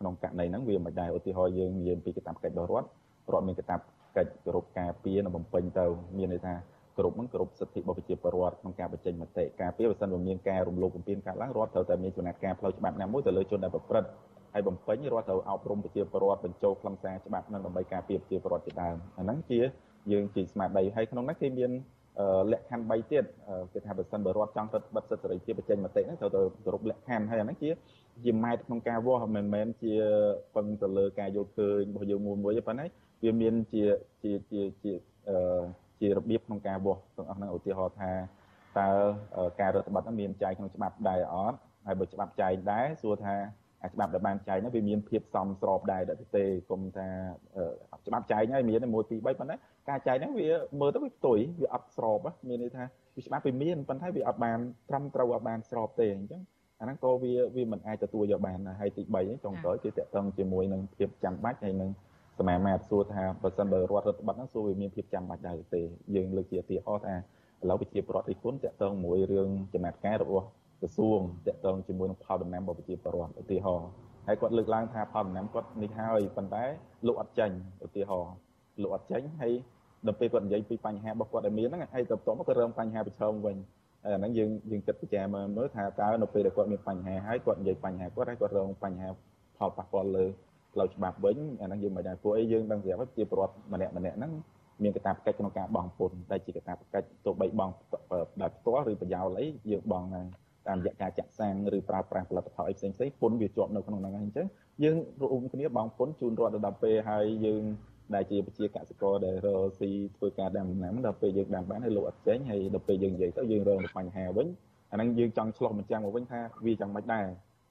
[0.00, 2.88] ក្នុងករណីហ្នឹងវាមិនដែរឧទាហរណ៍យើងនិយាយពីកាតព្វកិច្ចរបស់រដ្ឋ
[3.32, 5.86] រដ្ឋមានកាតព្វកិច្ចគោរពការពារនិងបំពេញទៅ
[6.18, 6.54] មានន័យថា
[6.98, 14.08] គ្រប់នឹងគ្រប់សិទ្ធិរបស់ប្រជាពលរដ្ឋក្នុងការបញ្ចេញមតិការពារបើសិនបើមានការរំលោភបំពានកើតឡើងរដ្ឋត្រូវតែមានចំណាត់ការផ្លូវច្បាប់ណាមួយទៅលើជនដែលប្រព្រឹត្ត
[14.54, 19.60] ហើយបំពេញរដ្ឋត្រូវអប់រំប្រជាពលរដ្ឋបញ្ចូលខ្លឹមសារច្បាប់នឹងដើម្បីការពារប្រជាពលរដ្ឋជាដើមអាហ្នឹងជា
[20.12, 21.70] យើងជាស្មារតីហើយក្នុងនោះគេមាន
[22.52, 23.24] លក្ខខណ្ឌ3ទៀត
[23.72, 27.70] គេថាបើសិនបើរដ្ឋចង់រដ្ឋបិទសិទ្ធិសេរីភាពបញ្ចេញមតិហ្នឹងត្រូវទៅគោរពលក្ខខណ្ឌហើយអាហ្នឹងជា
[28.24, 29.94] ជាម៉ែត្រក្នុងការវាស់មិនមែនជា
[30.54, 32.86] ពឹងទៅលើការយល់ឃើញរបស់យើងមួយមួយទេប៉ុន្តែ
[33.24, 33.82] វាមានជា
[34.22, 34.92] ជាជាជា
[35.28, 35.62] អឺ
[36.00, 38.12] ជារបៀបក្នុងការវាស់ទាំងអស់ហ្នឹងឧទាហរណ៍ថា
[38.78, 38.88] តើ
[39.60, 43.36] ការរដ្ឋបတ်ហ្នឹងមានចែងក្នុងច្បាប់ដែរអត់ហើយបើច្បាប់ចែងដែរសួរថា
[43.82, 47.08] អាច្បាប់ដែលបានចែងហ្នឹងវាមានភាពសមស្របដែរដែរទេគុំថា
[48.06, 49.56] ច្បាប់ចែងហើយមាន1 2 3ប៉ុន្តែ
[49.88, 50.48] ការចែងហ្នឹងវា
[50.80, 52.18] មើលទៅវាផ្ទុយវាអត់ស្រប
[52.48, 52.84] មានន័យថា
[53.16, 54.58] វាច្បាប់វាមានប៉ុន្តែវាអត់បាន
[54.88, 56.42] ត្រឹមត្រូវអត់បានស្របទេអញ្ចឹង
[56.80, 61.90] អាហ្នឹងក៏វាវាមិនអាចទទួលយកបានដែរហើយទី3ចុងក្រោយគឺតកតងជាមួយនឹងភាពចាំបាច់ហើយនឹង
[62.38, 65.82] សមាមាត្រសួរថាបើសិនបើរដ្ឋរដ្ឋបတ်ហ្នឹងសួរវាមានភាពចាំបាច់ដែរទេ
[66.14, 67.14] យើងលើកជាឧទាហរណ៍ថា
[67.62, 70.46] ឥឡូវប្រជាពលរដ្ឋឯគុណតកតងមួយរឿងចំណាត់ការរបស់
[70.80, 73.88] ក្រសួងតកតងជាមួយនឹងផលដំណាំរបស់ប្រជាពលរដ្ឋឧទាហរណ៍
[74.26, 76.64] ហើយគាត់លើកឡើងថាផលដំណាំគាត់នេះហើយប៉ុន្តែ
[77.06, 77.56] លោកអត់ចាញ់
[77.86, 78.34] ឧទាហរណ៍
[78.82, 79.52] លោកអត់ចាញ់ហើយ
[80.06, 83.56] ដល់ពេលគាត់និយាយពីបញ្ហារបស់គាត់ដែលមានហ្នឹងហើយទៅបន្ទាប់មកគាត់រងបញ្ហាប្រឈមវិញ
[84.04, 89.08] អាហ្នឹងយើងយើងគិតពិចារណាមើលថាតើនៅពេលដែលគាត់មានបញ្ហាហើយគាត់និយាយបញ្ហាគាត់ហើយគាត់រងបញ្ហា
[89.58, 90.24] ផលប៉ះពាល់លើ
[90.72, 94.32] ផ្លូវច្បាប់វិញអាហ្នឹងយើងមិនដែរពួកអីយើងដឹងស្រាប់ជាប្រវត្តិម្នាក់ម្នាក់ហ្នឹង
[94.82, 97.72] មានកាតព្វកិច្ចក្នុងការបង់ពន្ធដែលជាកាតព្វកិច្ចទោះបីបង់
[98.42, 100.26] ដោយផ្ទាល់ឬប្រយោលអីយើងបង់ដែរ
[100.68, 104.46] តាមរយៈការចាក់សាំងឬប្រើប្រាស់ផលិតផលអីផ្សេងផ្សេងពន្ធវាជាប់នៅក្នុងហ្នឹងហើយអញ្ចឹង
[104.84, 107.62] យើងរួមគ្នាបង់ពន្ធជូនរដ្ឋដល់ពេលហើយយើង
[108.14, 114.46] ដែលជាប្រជាកសិករដែលរកស៊ីធ្វើការដាំដំណាំដល់ពេលយើងដាំបានហើយលោកអត់ចេញហើយដល់ពេលយើងនិយាយទៅយើងរងបញ្ហាវិញ
[114.92, 117.24] អាហ្នឹងយើងចង់ឆ្លោះបញ្ចាំងមកវិញថាវា chẳng មិនដែរ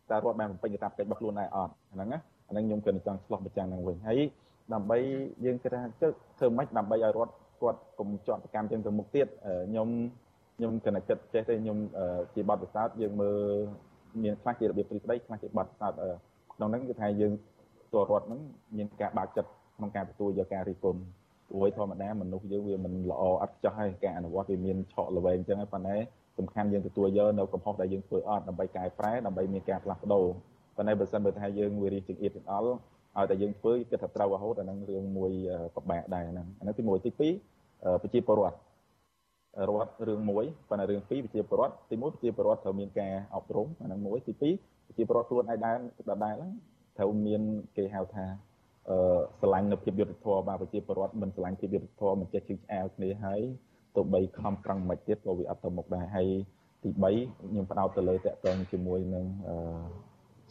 [0.10, 4.20] តើរដ្ឋបានបំពេញកាតព្វកិច្ចរបស់ខ្លួនដែរអត់អាហ្នឹងណាអាហ្នឹងខ្ញុំគិតចង់ឆ្លោះបញ្ចាំងហ្នឹងវិញហើយ
[4.74, 4.98] ដើម្បី
[5.46, 6.08] យើងគិតថាជើ
[6.40, 9.28] ធ្វើម៉េចដើម្បីឲ្យរដ្ឋគាត់កុំជាប់ប្រកម្មជាងទៅមុខទៀត
[9.68, 9.88] ខ្ញុំ
[10.60, 11.78] ខ្ញុំគណៈគិតចេះទេខ្ញុំ
[12.36, 13.40] ជាបទពិសោធន៍យើងមើល
[14.24, 15.98] មានខ្លះជារបៀបព្រីស្ដីខ្លះជាបទពិសោធន៍
[16.56, 17.34] ក្នុងហ្នឹងគឺថាយើង
[17.92, 18.40] តររដ្ឋហ្នឹង
[18.78, 21.02] មានការបើកចិត្តក្នុងការទទួលយកការរិះគន់
[21.50, 25.96] ព្រោះធម្មតាមនុស្សយើងវាមិនល្អអត់ចោះហើយការអនុវត្តវាមានឆក់ល្វែងអញ្ចឹងហើយប៉ុន្តែ
[26.38, 30.26] សំខាន់យើងទទួលយកនៅកំហុសដែលយើងធ្វើអត់ដើម្បីកែប្រែដើម្បីមានការផ្លាស់ប្ដូរ
[30.76, 32.66] ប៉ុន្តែបើសិនបើថាយើងវារៀងចង្អៀតចង្អល់
[33.18, 35.32] ឲ្យតែយើងធ្វើគិតថាត្រូវរហូតអានឹងរឿងមួយ
[35.76, 38.58] ពិបាកដែរហ្នឹងអានឹងទី1ទី2ប្រជាពលរដ្ឋ
[39.70, 45.78] រដ្ឋរឿងមួយប៉ុន្តែរឿងពីរប្រជាពលរដ្ឋទី1ប្រជាពលរដ្ឋត្រូវមានការអប់រំអានឹងមួយទី2ប្រជាពលរដ្ឋខ្លួនឯងដែរ
[46.10, 46.36] ដដែល
[46.98, 47.42] ត្រូវមាន
[47.78, 48.26] គេហៅថា
[48.90, 53.42] អឺស្រឡាញ់នៅភាពយុត្តិធម៌បាទប្រជាពលរដ្ឋមិនស្រឡាញ់ភាពយុត្តិធម៌មិនចេះជឿឆ្អែលគ្នាហើយ
[53.96, 56.30] ទោះបីខំប្រឹងមិនទៀតក៏វាអត់ទៅមុខដែរហើយ
[56.84, 57.04] ទី3
[57.50, 59.56] ខ្ញុំផ្ដោតទៅលើតកតងជាមួយនឹងអឺ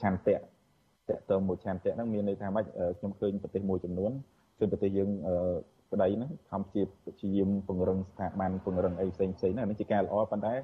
[0.01, 0.39] ឆន្ទៈត
[1.19, 2.65] កតងមួយឆន្ទៈហ្នឹងមានន័យថាម៉េច
[2.99, 4.13] ខ្ញុំឃើញប្រទេសមួយចំនួន
[4.59, 5.11] គឺប្រទេសយើង
[5.93, 6.83] ប្តីហ្នឹងខំជា
[7.17, 10.55] ព្យាយាមពង្រឹងស្ថាប័នពង្រឹងអីផ្សេងផ្សេងហ្នឹងនេះជាការល្អប៉ុន្តែ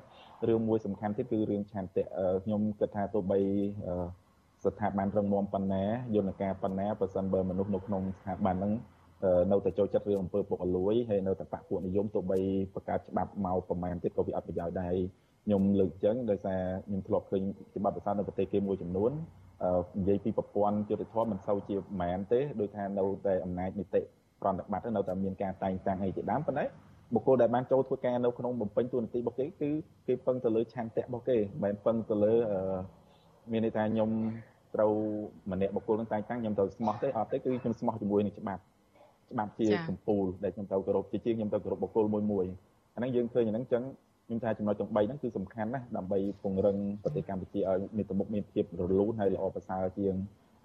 [0.48, 2.04] រឿងមួយសំខាន់ទៀតគឺរឿងឆន្ទៈ
[2.44, 3.38] ខ្ញុំគិតថាទោះបី
[4.64, 8.72] ស្ថាប័នរឹងមាំប៉ុណ្ណាយន្តការប៉ុណ្ណាបើសិនបើមនុស្សនៅក្នុងស្ថាប័នហ្នឹង
[9.52, 12.38] នៅតែចូលចិត្តរឿងអំពើពុករលួយហើយនៅតែបកពួកនិយមទោះបី
[12.74, 14.94] បង្កើតច្បាប់មកប្រមាណទៀតក៏វាអត់ប្រយោជន៍ដែរ
[15.44, 17.42] ខ្ញុំលើកអញ្ចឹងដោយសារខ្ញុំធ្លាប់ឃើញ
[17.76, 19.12] ច្បាប់ភាសានៅប្រទេសគេមួយចំនួន
[19.98, 24.02] និយាយពីប្រព័ន្ធយុតិធម៌មិនសូវជាមែនទេដោយថានៅតែអំណាចនីតិ
[24.42, 26.64] ប្រតិបត្តិនៅតែមានការតែងតាំងអីជាដើមប៉ុន្តែ
[27.14, 29.70] បុគ្គលដែលបានចូលធ្វើការនៅក្នុងបំពេញតួនាទីរបស់គេគឺ
[30.06, 32.34] គេពឹងទៅលើឆន្ទៈរបស់គេមិនមែនពឹងទៅលើ
[33.52, 34.10] មានន័យថាខ្ញុំ
[34.74, 34.92] ត្រូវ
[35.52, 38.62] ម្នាក់បុគ្គលនឹងតែងតាំងខ្ញុំត្រូវស្មោះទេអត់ទេគឺខ្ញុំស្មោះជាមួយនឹងច្បាប់
[39.30, 42.46] ច្បាប់ជាកម្ពូលដែលខ្ញុំត្រូវគោរពជាជាងខ្ញុំត្រូវគោរពបុគ្គលមួយមួយ
[42.94, 43.82] អាហ្នឹងយើងឃើញអាហ្នឹងអញ្ចឹង
[44.26, 50.14] ខ្ញុំថាចំណុចទាំង3ហ្នឹងគឺសំខាន់ណាស់ដើម្បីពង្រឹងប្រទេសកម្ពុជាឲ្យមានទំនុកមានភាពរលូនហើយល្អប្រសើរជាង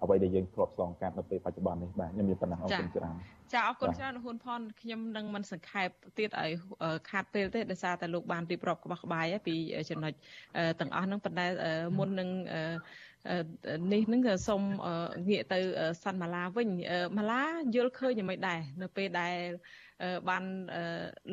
[0.02, 3.14] អ្វីដែលយើងធ្លាប់ឆ្លងកាត់នៅពេលបច្ចុប្បន្ននេះបាទខ្ញុំមានប៉ុណ្ណឹងអរគុណច្រើន
[3.52, 5.88] ចាអរគុណច្រើនហ៊ុនផនខ្ញុំនឹងមិនសង្ខេប
[6.18, 6.50] ទៀតឲ្យ
[7.10, 9.54] ខាតពេលទេដោយសារតែលោកបានរៀបរាប់ក្បោះក្បាយពី
[9.90, 10.12] ចំណុច
[10.80, 11.46] ទាំងអស់ហ្នឹងប៉ុន្តែ
[11.98, 12.28] មុននឹង
[13.92, 14.62] នេះនឹងសូម
[15.28, 15.58] ងាកទៅ
[16.02, 16.68] សាន់ម៉ាឡាវិញ
[17.18, 17.42] ម៉ាឡា
[17.74, 19.36] យល់ឃើញយ៉ាងម៉េចដែរនៅពេលដែល
[20.28, 20.44] បាន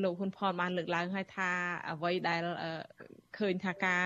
[0.04, 1.50] លោកហ៊ុនផនបានលើកឡើងហើយថា
[1.92, 2.42] អ្វីដែល
[3.40, 4.04] ឃើញថាការ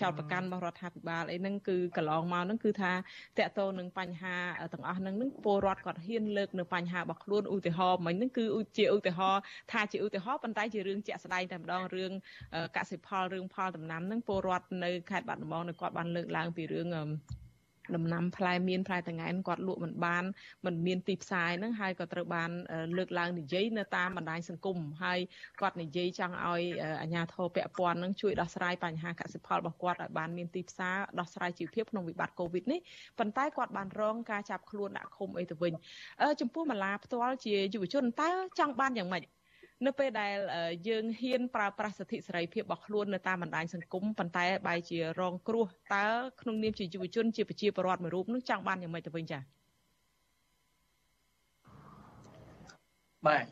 [0.00, 2.98] ចោតប្រកាន់របស់រដ្ឋាភិបាលអីហ្នឹងគឺកន្លងមកហ្នឹងគឺថាត
[3.38, 4.36] កតទៅនឹងបញ្ហា
[4.72, 8.44] ទាំងអស់ហ្នឹងនឹងពលរដ្ឋគាត់ហ៊ានលើកនៅបញ្ហារបស់ខ្លួនឧទាហរណ៍មិញហ្នឹងគឺ
[8.78, 9.40] ជាឧទាហរណ៍
[9.72, 12.12] ថាជាឧទាហរណ៍ប៉ុន្តែជារឿងជាក់ស្ដែងតែម្ដងរឿង
[12.76, 16.88] កសិផលរឿងផលដំណាំហ្នឹងពលរដ្ឋនៅខេត្តបាត់ដំបងនៅគាត់បានលើកឡើងពីរឿង
[17.96, 20.24] ដំណាំផ្លែមៀនផ្លែតង្កែនគាត់លក់មិនបាន
[20.66, 22.50] មិនមានទីផ្សារហ្នឹងហើយក៏ត្រូវបាន
[22.96, 25.18] លើកឡើងនិយាយនៅតាមបណ្ដាញសង្គមហើយ
[25.60, 26.62] គាត់និយាយចង់ឲ្យ
[27.02, 32.80] អាជ្ញាធរពាក់ព័ន្ធហ្នឹងជួយដោះស្រាយបញ្ហាកសិផលរបស់គាត់ឲ្យបានមានទីផ្សារដោះស្រាយជីវភាពក្នុងវិបត្តិកូវីដនេះ
[33.18, 35.72] ប៉ុន្តែគាត់បានរងការចាប់ខ្លួនដាក់ឃុំអីទៅវិញ
[36.40, 39.22] ចំពោះម្លាផ្ទាល់ជាយុវជនតើចង់បានយ៉ាងម៉េច
[39.86, 40.34] នៅពេលដែល
[40.88, 46.06] យើងហ៊ានប្រើប្រាស់សិទ្ធិសេរីភាពរបស់ខ្លួននៅតាមបណ្ដាញសង្គមប៉ុន្តែបែរជារងគ្រោះតើ
[46.40, 49.42] ក្នុងនាមជាយុវជនជាប្រជាពលរដ្ឋមួយរូបនោះចង់បានយ៉ាងម៉េចទៅវិញចា៎
[53.26, 53.46] បាទ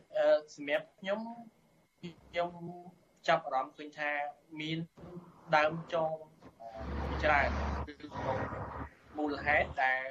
[0.54, 1.20] សម្រាប់ខ្ញុំ
[2.00, 2.50] ខ្ញុំ
[3.28, 4.10] ចាប់អារម្មណ៍ឃើញថា
[4.60, 4.78] មាន
[5.56, 6.10] ដើមចង
[7.24, 7.50] ច្រើន
[7.86, 7.94] គឺ
[9.18, 10.04] មូលហេតុដែល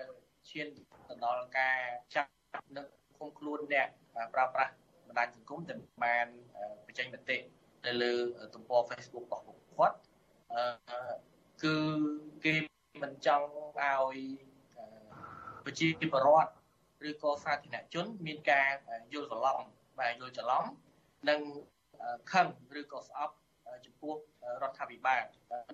[0.49, 0.67] ឈាន
[1.07, 1.77] ទៅដល់ការ
[2.15, 2.31] ចាប់
[2.77, 2.83] នៅ
[3.17, 3.87] ឃុំខ្លួនអ្នក
[4.33, 4.73] ប្រើប្រាស់
[5.17, 6.27] បណ្ដាញសង្គមដែលបាន
[6.85, 7.37] បញ្ចេញមតិ
[7.85, 8.13] នៅលើ
[8.55, 9.97] ទំព័រ Facebook របស់ពួកគាត់
[10.53, 10.65] អឺ
[11.63, 11.75] គឺ
[12.45, 12.53] គេ
[13.03, 13.47] មិនចង់
[13.79, 14.17] ឲ្យ
[15.65, 16.51] ប្រជាពលរដ្ឋ
[17.09, 18.69] ឬក៏សាធារណជន មានការ
[19.13, 19.59] យល់ច្រឡំ
[19.99, 20.65] បាទយល់ច្រឡំ
[21.29, 21.39] និង
[22.31, 22.47] ខឹង
[22.79, 23.35] ឬក៏ស្អប់
[23.85, 24.13] ចំពោះ
[24.61, 25.23] រដ្ឋាភិបាល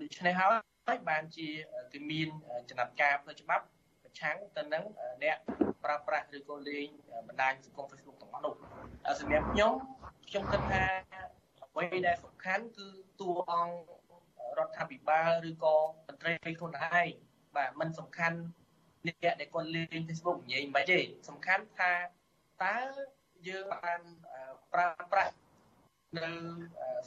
[0.01, 1.47] ដូច្នេះហើយបានជា
[1.91, 2.29] គេមាន
[2.69, 3.65] ចំណាត់ការផ្លូវច្បាប់
[4.11, 4.85] ប្រឆាំងទៅនឹង
[5.23, 5.37] អ្នក
[5.83, 6.87] ប្រើប្រាស់ឬក៏លេង
[7.27, 8.53] បណ្ដាញសង្គម Facebook ទាំងអស់នោះ
[9.19, 9.73] សម្រាប់ខ្ញុំ
[10.29, 10.83] ខ្ញុំគិតថា
[11.63, 12.87] អ្វីដែលសំខាន់គឺ
[13.21, 13.75] តួអង្គ
[14.57, 15.75] រដ្ឋាភិបាលឬក៏
[16.07, 17.09] មន្ត្រីខ្លួនឯង
[17.55, 18.37] បាទมันសំខាន់
[19.07, 20.99] អ្នកដែលគាត់លេង Facebook និយាយមិនទេ
[21.29, 21.93] សំខាន់ថា
[22.63, 22.77] តើ
[23.47, 24.01] យើងបាន
[24.73, 25.33] ប្រើប្រាស់
[26.17, 26.27] នៅ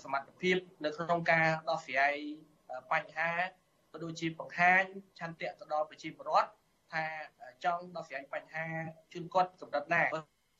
[0.02, 2.14] សមត្ថភាពនៅក្នុងការដោះស្រាយ
[2.92, 3.30] បញ្ហា
[3.92, 4.84] ក៏ដូចជាបង្ហាញ
[5.18, 6.50] ឆន្ទៈទៅដល់ប្រជាពលរដ្ឋ
[6.94, 7.06] ថា
[7.64, 8.66] ចង់ដោះស្រាយបញ្ហា
[9.12, 10.02] ជូនគាត់កម្រិតណា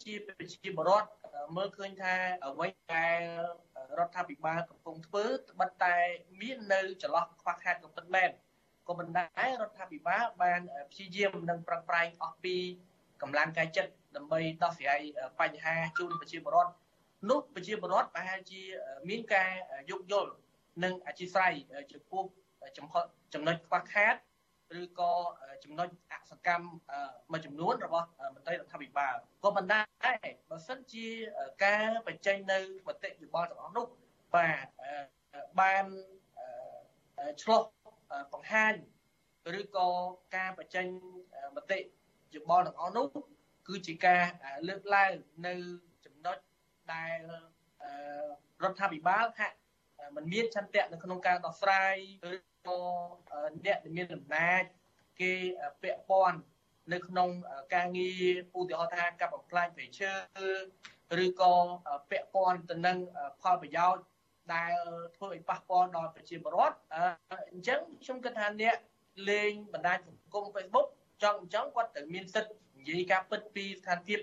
[0.05, 1.09] ជាប្រជាពលរដ្ឋ
[1.57, 2.15] មើលឃើញថា
[2.47, 3.21] អ្វីដែល
[3.99, 5.97] រដ្ឋាភិបាលកំពុងធ្វើត្បិតតែ
[6.41, 8.31] មាននៅចន្លោះខ្វះខាតកំពិតមែន
[8.89, 10.61] ក៏ប៉ុន្តែរដ្ឋាភិបាលបាន
[10.91, 12.57] ព្យាយាមនិងប្រឹងប្រែងអស់ពី
[13.23, 15.01] កម្លាំងកាយចិត្តដើម្បីដោះស្រាយ
[15.41, 16.73] បញ្ហាជូនប្រជាពលរដ្ឋ
[17.31, 18.61] នោះប្រជាពលរដ្ឋប្រហែលជា
[19.09, 19.51] មានការ
[19.91, 20.31] យោគយល់
[20.85, 21.53] និងអធិស្ឋាន
[21.93, 22.25] ចំពោះ
[23.35, 24.15] ចំណុចខ្វះខាត
[24.81, 25.13] ឬក៏
[25.65, 26.67] ចំណុចអសកម្ម
[27.33, 29.81] មួយចំនួនរបស់មន្ត្រីរដ្ឋាភិបាលក៏ប៉ុន្តែ
[30.51, 31.07] បើសិនជា
[31.65, 32.59] ការបញ្ចេញនៅ
[32.89, 33.87] មតិយោបល់ទាំងអស់នោះ
[34.35, 34.67] បាទ
[35.61, 35.85] បាន
[37.43, 37.63] ឆ្លោះ
[38.33, 38.75] បង្ហាញ
[39.61, 39.89] ឬក៏
[40.37, 40.87] ការបញ្ចេញ
[41.57, 41.79] មតិ
[42.35, 43.07] យោបល់ទាំងអស់នោះ
[43.69, 44.25] គឺជាការ
[44.69, 45.13] លើកឡើង
[45.47, 45.55] នៅ
[46.05, 46.37] ចំណុច
[46.93, 47.19] ដែល
[48.63, 49.57] រដ្ឋាភិបាលហាក់
[50.17, 51.95] มันមានឆន្ទៈនៅក្នុងការដោះស្រាយ
[52.35, 52.37] ឬ
[52.69, 52.81] ក៏
[53.65, 54.63] អ្នកដែលមានអំណាច
[55.21, 55.33] គេ
[55.83, 56.39] ពាក់ព័ន្ធ
[56.93, 57.29] នៅក្នុង
[57.75, 60.13] ការងារឧទាហរណ៍ថាកាប់បំផ្លាញព្រៃឈើ
[61.25, 61.53] ឬក៏
[62.11, 62.99] ពាក់ព័ន្ធទៅនឹង
[63.43, 64.05] ផលប្រយោជន៍
[64.55, 64.75] ដែល
[65.17, 66.77] ធ្វើឲ្យប៉ះពាល់ដល់ប្រជាពលរដ្ឋ
[67.53, 68.77] អញ្ចឹងខ្ញុំគិតថាអ្នក
[69.31, 70.87] លេងបណ្ដាញសង្គម Facebook
[71.23, 74.19] ចង់អញ្ចឹងគាត់ត្រូវមានសិទ្ធិនិយាយការពិតពីស្ថានភាព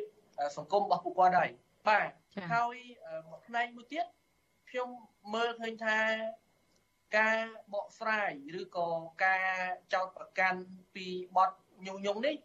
[0.58, 1.50] សង្គមរបស់ពួកគាត់ហើយ
[1.88, 2.10] បាទ
[2.54, 2.76] ហើយ
[3.28, 4.06] មួយផ្នែកមួយទៀត
[4.72, 4.90] ខ្ញុំ
[5.34, 5.98] មើលឃើញថា
[7.18, 7.40] ការ
[7.74, 8.88] បកស្រាយឬក៏
[9.26, 9.50] ការ
[9.94, 10.62] ចោទប្រកាន់
[10.96, 11.08] ពី
[11.38, 11.52] បទ
[11.88, 12.36] ញុះញង់នេះ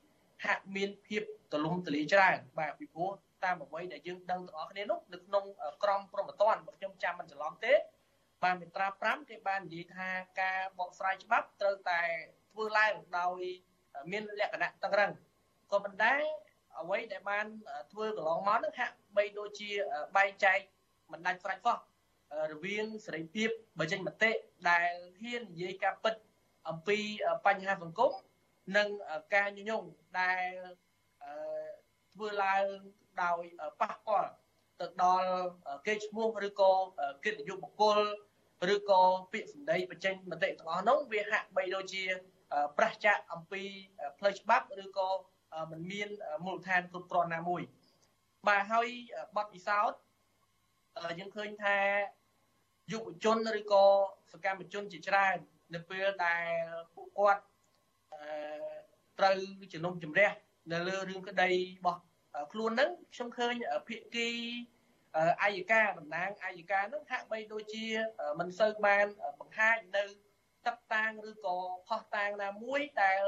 [0.45, 1.23] ហាក់មានភាព
[1.53, 3.11] ទលំទលាច្រើនបាទពីព្រោះ
[3.45, 5.45] តាមអ្វីដែលយើងដឹងទាំងអស់គ្នានោះនៅក្នុង
[5.83, 7.75] ក្រមព្រហ្មទណ្ឌបើខ្ញុំចាំមិនច្រឡំទេ
[8.43, 10.09] បានមាត្រា5គេបាននិយាយថា
[10.41, 12.01] ការបកស្រាយច្បាប់ត្រូវតែ
[12.53, 13.41] ធ្វើឡើងដោយ
[14.11, 15.11] មានលក្ខណៈតឹងរឹង
[15.73, 16.15] ក៏ប៉ុន្តែ
[16.81, 17.47] អ្វីដែលបាន
[17.93, 19.71] ធ្វើកន្លងមកនឹងហាក់បីដូចជា
[20.17, 20.59] បែងចែក
[21.13, 21.79] មិនដាច់ស្រេចសោះ
[22.53, 23.49] រវាងសេរីភាព
[23.79, 24.31] បញ្ចេញមតិ
[24.71, 26.15] ដែលហ៊ាននិយាយការពិត
[26.69, 26.99] អំពី
[27.47, 28.13] បញ្ហាសង្គម
[28.77, 28.89] និង
[29.35, 29.85] ការញុយញង
[30.21, 30.51] ដែល
[32.13, 32.65] ធ្វើឡើង
[33.23, 33.43] ដោយ
[33.81, 34.31] ប៉ះពាល់
[34.81, 35.31] ទៅដល់
[35.87, 36.73] គេឈ្មោះឬក៏
[37.25, 37.99] កិត្តិយសបុគ្គល
[38.75, 39.01] ឬក៏
[39.33, 42.05] ពាក្យសម្ដីបញ្ចេញមតិទាំងអស់នោះវាហាក់បីដូចជា
[42.79, 43.63] ប្រះចាកអំពី
[44.19, 45.09] ផ្លូវច្បាប់ឬក៏
[45.71, 46.09] มันមាន
[46.45, 47.63] មូលដ្ឋានគ្រប់គ្រាន់ណាមួយ
[48.49, 48.89] បាទហើយ
[49.37, 49.99] បទពិសោធន៍
[51.19, 51.77] យើងឃើញថា
[52.93, 53.85] យុវជនឬក៏
[54.33, 55.37] សកម្មជនជាច្រើន
[55.75, 56.49] នៅពេលដែល
[56.95, 57.43] ពួកគាត់
[59.19, 59.37] ត្រូវ
[59.73, 60.31] ជំនុំជម្រះ
[60.73, 62.01] នៅលើរឿងក្តីរបស់
[62.53, 63.55] ខ្លួនហ្នឹងខ្ញុំឃើញ
[63.89, 64.29] ភាគី
[65.43, 67.87] អាយកាតំណាងអាយកាហ្នឹងហាក់បីដូចជា
[68.39, 69.07] មិនសូវបាន
[69.41, 70.05] បង្ហាញនៅ
[70.67, 71.57] ទឹកតាងឬក៏
[71.89, 73.21] ផោះតាងណាមួយដែល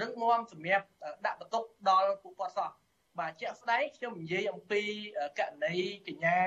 [0.00, 0.86] រឹងមាំសម្រាប់
[1.26, 2.70] ដាក់បន្ទុកដល់ពួកគាត់សោះ
[3.18, 4.82] បាទជាក់ស្ដែងខ្ញុំនិយាយអំពី
[5.38, 5.74] ករណី
[6.08, 6.38] កញ្ញា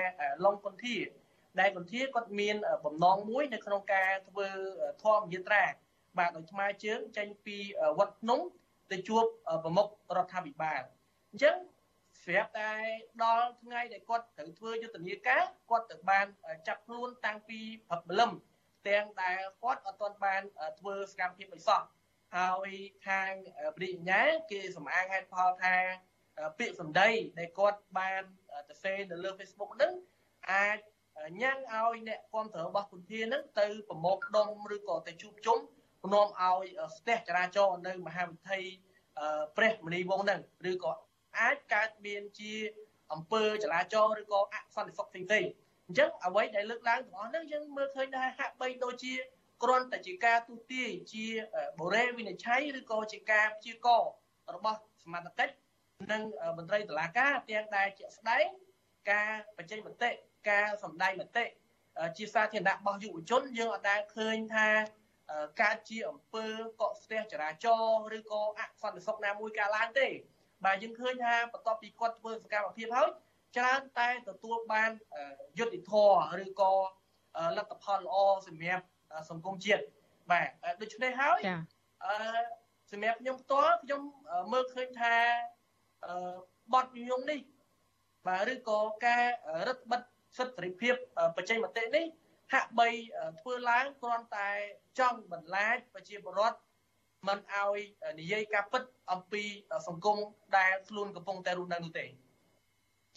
[0.46, 0.98] ឡុងគុនធា
[1.60, 2.56] ដែលគុនធាគាត់មាន
[2.86, 4.48] បំណងមួយនៅក្នុងការធ្វើ
[5.04, 5.64] ធម្មយាត្រា
[6.18, 7.58] បាទដោយថ្មើរជើងចេញពី
[7.98, 8.40] វត្តភ្នំ
[8.92, 9.24] ទៅជួប
[9.64, 9.88] ប្រមុខ
[10.18, 10.82] រដ្ឋាភិបាល
[11.32, 11.58] អញ្ចឹង
[12.24, 12.74] ស្រាប់តែ
[13.24, 16.26] ដល់ថ្ងៃដែលគាត់ត្រូវធ្វើយុទ្ធនាការគាត់ទៅបាន
[16.68, 18.32] ចាប់ខ្លួនតាំងពីព្រឹកម្លឹម
[18.88, 20.42] ទាំងដែលគាត់អត់ទាន់បាន
[20.80, 21.82] ធ្វើសកម្មភាពអីសោះ
[22.36, 22.70] ហើយ
[23.08, 23.32] ខាង
[23.78, 25.76] ព្រិញ្ញាគេសម្អាងហេតុផលថា
[26.60, 28.24] ពាក្យសម្ដីដែលគាត់បាន
[28.70, 29.94] ទៅសេនៅលើ Facebook ហ្នឹង
[30.52, 30.78] អាច
[31.42, 35.60] ញ៉ាំងឲ្យអ្នកគ្រប់គ្រងរបស់គុនធាហ្នឹងទៅប្រមូលផ្ដុំឬក៏ទៅជួបជុំ
[36.14, 36.66] នាំឲ្យ
[36.98, 38.60] ស្ទះចរាចរណ៍នៅមហាវិថី
[39.58, 40.42] ព្រះមនីវងហ្នឹង
[40.72, 40.92] ឬក៏
[41.40, 42.54] អាចកើតមានជា
[43.14, 45.30] អំពើចរាចរណ៍ឬក៏អសន្តិសុខផ្សេងៗ
[45.88, 49.14] អញ្ចឹងអ្វីដែលលើកឡើងទាំងអស់ហ្នឹងយើងមើលឃើញថាហាក់បីដូចជា
[49.64, 51.26] គ្រាន់តែជាការទូទាយជា
[51.80, 54.04] បូរេវិនិច្ឆ័យឬក៏ជាការព្យាករ
[54.56, 55.54] របស់សមត្ថកិច្ច
[56.12, 56.24] និង
[56.58, 58.46] មន្ត្រីតុលាការទាំងដែលជាក់ស្ដែង
[59.12, 60.12] ការបញ្ចេញមតិ
[60.50, 61.46] ការសម្ដែងមតិ
[62.18, 64.68] ជាសាធារណៈរបស់យុវជនយើងអត់ដែលឃើញថា
[65.62, 66.46] កើតជាអំពើ
[66.82, 70.08] កកស្ទះចរាចរណ៍ឬក៏អសន្តិសុខណាមួយកើតឡើងទេ
[70.66, 73.10] បាទយើងឃើញថាបន្ទាប់ពីគាត់ធ្វើសកម្មភាពហើយ
[73.58, 74.92] ច្រើនតែទទួលបាន
[75.60, 76.74] យុត្តិធម៌ឬក៏
[77.58, 78.16] លទ្ធផលល្អ
[78.48, 78.84] សម្រាប់
[79.30, 79.84] សង្គមជាតិ
[80.32, 80.50] បាទ
[80.82, 81.40] ដូច្នេះហើយ
[82.06, 82.14] អឺ
[82.92, 84.02] សម្រាប់ខ្ញុំផ្ទាល់ខ្ញុំ
[84.52, 85.16] មើលឃើញថា
[86.74, 87.40] បទញងនេះ
[88.28, 89.26] បាទឬក៏ការ
[89.68, 90.96] រឹតបន្តឹង សិទ្ធិសេរីភាព
[91.36, 92.06] បច្ចេកមតិនេះ
[92.54, 92.90] ហាក់បី
[93.42, 94.50] ធ្វើឡើងគ្រាន់តែ
[95.00, 96.58] ចង់បន្លាចប្រជាពលរដ្ឋ
[97.28, 97.80] មិនឲ្យ
[98.20, 99.44] និយាយការពិតអំពី
[99.88, 100.18] សង្គម
[100.58, 102.06] ដែលខ្លួនកំពុងតែរស់នៅនោះទេ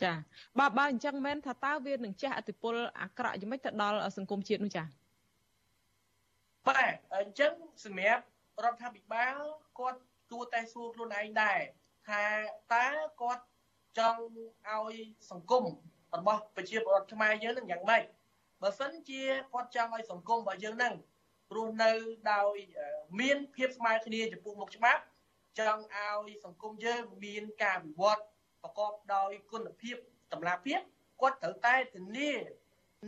[0.03, 0.13] ចា
[0.59, 4.85] បើបើអញ្ចឹងមែនថាតើវានឹងជះឥទ្ធិពលអាក្រក់យ៉ាងម៉េចទៅដល់សង្គមជាតិនោះចា
[6.67, 7.53] បាទអញ្ចឹង
[7.85, 8.25] សម្រាប់
[8.65, 9.37] រដ្ឋាភិបាល
[9.79, 10.01] គាត់
[10.31, 11.59] គួរតែសួរខ្លួនឯងដែរ
[12.09, 12.23] ថា
[12.75, 12.87] តើ
[13.23, 13.45] គាត់
[13.99, 14.23] ចង់
[14.69, 14.95] ឲ្យ
[15.31, 15.65] សង្គម
[16.19, 18.03] របស់ប្រជាពលរដ្ឋខ្មែរយើងនឹងយ៉ាងម៉េច
[18.63, 20.95] បើសិនជាគាត់ចង់ឲ្យសង្គមរបស់យើងនឹង
[21.57, 21.91] រស់នៅ
[22.33, 22.57] ដោយ
[23.21, 25.03] មានភាពស្មើគ្នាចំពោះមុខច្បាប់
[25.59, 28.25] ចង់ឲ្យសង្គមយើងមានការវិវត្ត
[28.63, 29.97] ប្រកបដោយគុណភាព
[30.33, 30.81] តម្លាភាព
[31.21, 32.31] គាត់ត្រូវតែធានា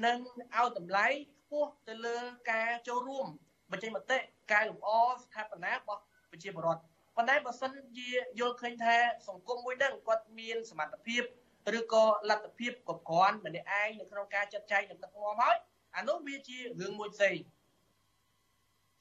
[0.05, 0.19] និង
[0.57, 1.07] ឲ្យតម្លៃ
[1.43, 2.19] ខ្ពស់ទៅលើ
[2.51, 3.27] ការចូលរួម
[3.71, 4.19] បញ្ចេញមតិ
[4.53, 4.91] កែលម្អ
[5.21, 6.83] ស្ថាបនារបស់ប្រជាពលរដ្ឋ
[7.17, 8.97] ប៉ុន្តែបើសិនជាយល់ឃើញថា
[9.29, 11.23] សង្គមមួយហ្នឹងគាត់មានសមត្ថភាព
[11.79, 15.57] ឬក៏លទ្ធភាពគ្រប់គ្រាន់ម្នាក់ឯងនៅក្នុងការចាត់ចែងនិងដឹកនាំហើយ
[15.97, 17.37] អានោះវាជារឿងមួយផ្សេង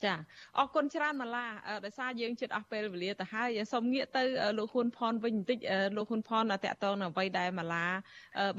[0.06, 0.14] ចា
[0.58, 1.46] អរគុណច្រើនម៉ាឡា
[1.86, 4.24] ដោយសារយើងជិតអស់ពេលវេលាទៅហើយសូមងាកទៅ
[4.58, 5.60] លោកហ៊ុនផនវិញបន្តិច
[5.98, 7.86] លោកហ៊ុនផនតកតងនៅអ្វីដែលម៉ាឡា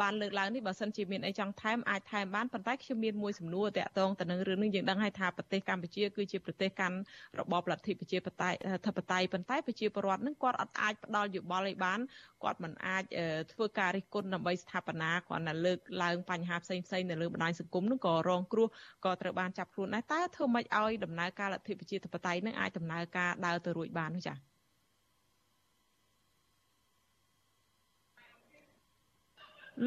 [0.01, 6.97] បានលើកឡើងនេះបើសិនជាមានអីចង់ថែមអាចថែមបានប៉ុន្តែខ្ញុំមានមួយសំណួរតកតងទៅនឹងរឿងនេះយើងដឹងហើយថាប្រទេសកម្ពុជាគឺជាប្រទេសកាន់
[7.39, 8.51] របបលទ្ធិប្រជាបតៃ
[8.87, 12.01] ធិបតេយ្យប៉ុន្តែប្រជាពលរដ្ឋនឹងគាត់អត់អាចផ្ដល់យោបល់ឲ្យបាន
[12.43, 13.05] គាត់មិនអាច
[13.53, 18.69] ធ្វើការរិះគន់ដើម្បីស្ថាបនាគ្រាន់តែលើកឡើងបញ្ហាផ្សេងៗនៅលើបណ្ដាញសង្គមនឹងក៏រងគ្រោះ
[19.05, 24.53] ក៏ត្រូវបានចាប់ខ្លួនដែរតើធ្វើម៉េចឲ្យដំណើរការលទ្ធិប្រជាធិបតេយ្យនឹងអាចដំណើរការដើរទៅរួចបាននោះចា៎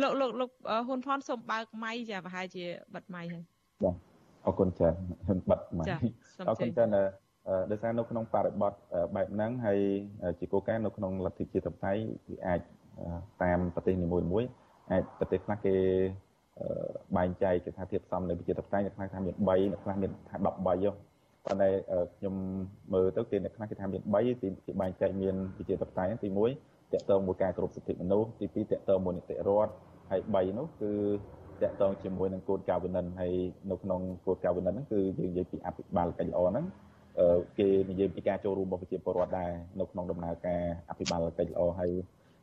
[0.02, 0.50] លោកលោកលោក
[0.88, 3.44] ហ៊ុនផនសូមបើកម៉ៃចាប្រហែលជាបិទម៉ៃហើយ
[3.84, 3.96] បាទ
[4.46, 5.86] អរគុណច្រើនខ្ញុំបិទម៉ៃ
[6.50, 6.90] អរគុណច្រើន
[7.72, 8.74] ដោយសារនៅក្នុងបរិបទ
[9.16, 9.80] បែបហ្នឹងហើយ
[10.40, 11.94] ជាគោលការណ៍នៅក្នុងលទ្ធិជាតបតៃ
[12.28, 12.60] វាអាច
[13.44, 14.50] តាមប្រទេសនីមួយៗ
[14.92, 15.76] អាចប្រទេសខ្លះគេ
[17.18, 20.92] បែងចែកគេថាធៀបសំនៅវិជាតបតៃអ្នកខ្លះថាមាន3អ្នកខ្លះមានថា13យោ
[21.46, 21.70] ប៉ុន្តែ
[22.18, 22.36] ខ្ញុំ
[22.94, 26.30] មើលទៅគេអ្នកខ្លះគេថាមាន3ទីគេបែងចែកមានវិជាតបតៃទី
[26.60, 29.72] 1តកតងមួយការគ្រប់សិទ្ធិមនុស្សទី2តកតងមួយនីតិរដ្ឋ
[30.12, 30.92] ហើយ3នោះគឺ
[31.64, 33.34] តកតងជាមួយនឹងគោលការណ៍វិនិច្ឆ័យហើយ
[33.72, 36.66] នៅក្នុងគោលការណ៍វិនិច្ឆ័យហ្នឹងគឺយើងនិយាយពីអភិបាលកិច្ចល្អហ្នឹង
[37.60, 41.92] គេនិយាយពីការចូលរួមរបស់ប្រជាពលរដ្ឋដែរនៅក្នុងដំណើរការអភិបាលកិច្ចល្អហើយ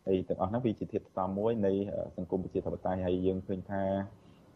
[0.06, 1.72] ហើយទាំងអស់ហ្នឹងវាជាធាតុផ្សំមួយនៃ
[2.16, 3.82] សង្គមប្រជាធិបតេយ្យហើយយើងឃើញថា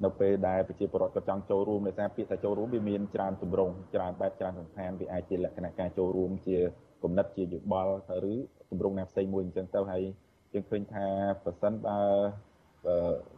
[0.04, 6.56] នៅពេលដែលប្រជាពលរដ្ឋក៏ចង់ចូលរួមដោយសារពាក្យថាចូលរួមវាមានច្រើនទម្រង់ច្រើនបែបច្រើនសង្ខានវាអាចជាលក្ខណៈការចូលរួមជា
[7.02, 7.94] គំនិតជាយោបល់
[8.32, 8.34] ឬ
[8.70, 10.02] ទម្រង់ណាផ្សេងមួយអញ្ចឹងទៅហើយ
[10.52, 11.06] យើងឃើញថា
[11.44, 11.98] ប្រសិនបើ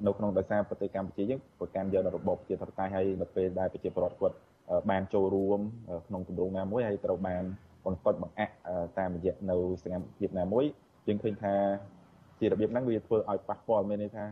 [0.06, 4.36] នៅក្នុងដោយសារប្រទេសកម្ពុជាយើងប្រកាន់យករបបប្រជាធិបតេយ្យហើយនៅពេលដែលប្រជាពលរដ្ឋគាត់
[4.90, 5.60] បានចូលរួម
[6.08, 7.44] ក្នុងទម្រង់ណាមួយហើយត្រូវបាន
[7.86, 8.54] បង្កត់បង្អាក់
[8.98, 10.64] តាមរយៈនៅសកម្មភាពណាមួយ
[11.08, 11.54] យើងឃើញថា
[12.40, 14.24] ជារបៀបហ្នឹងវាធ្វើឲ្យប៉ះពាល់មានន័យថា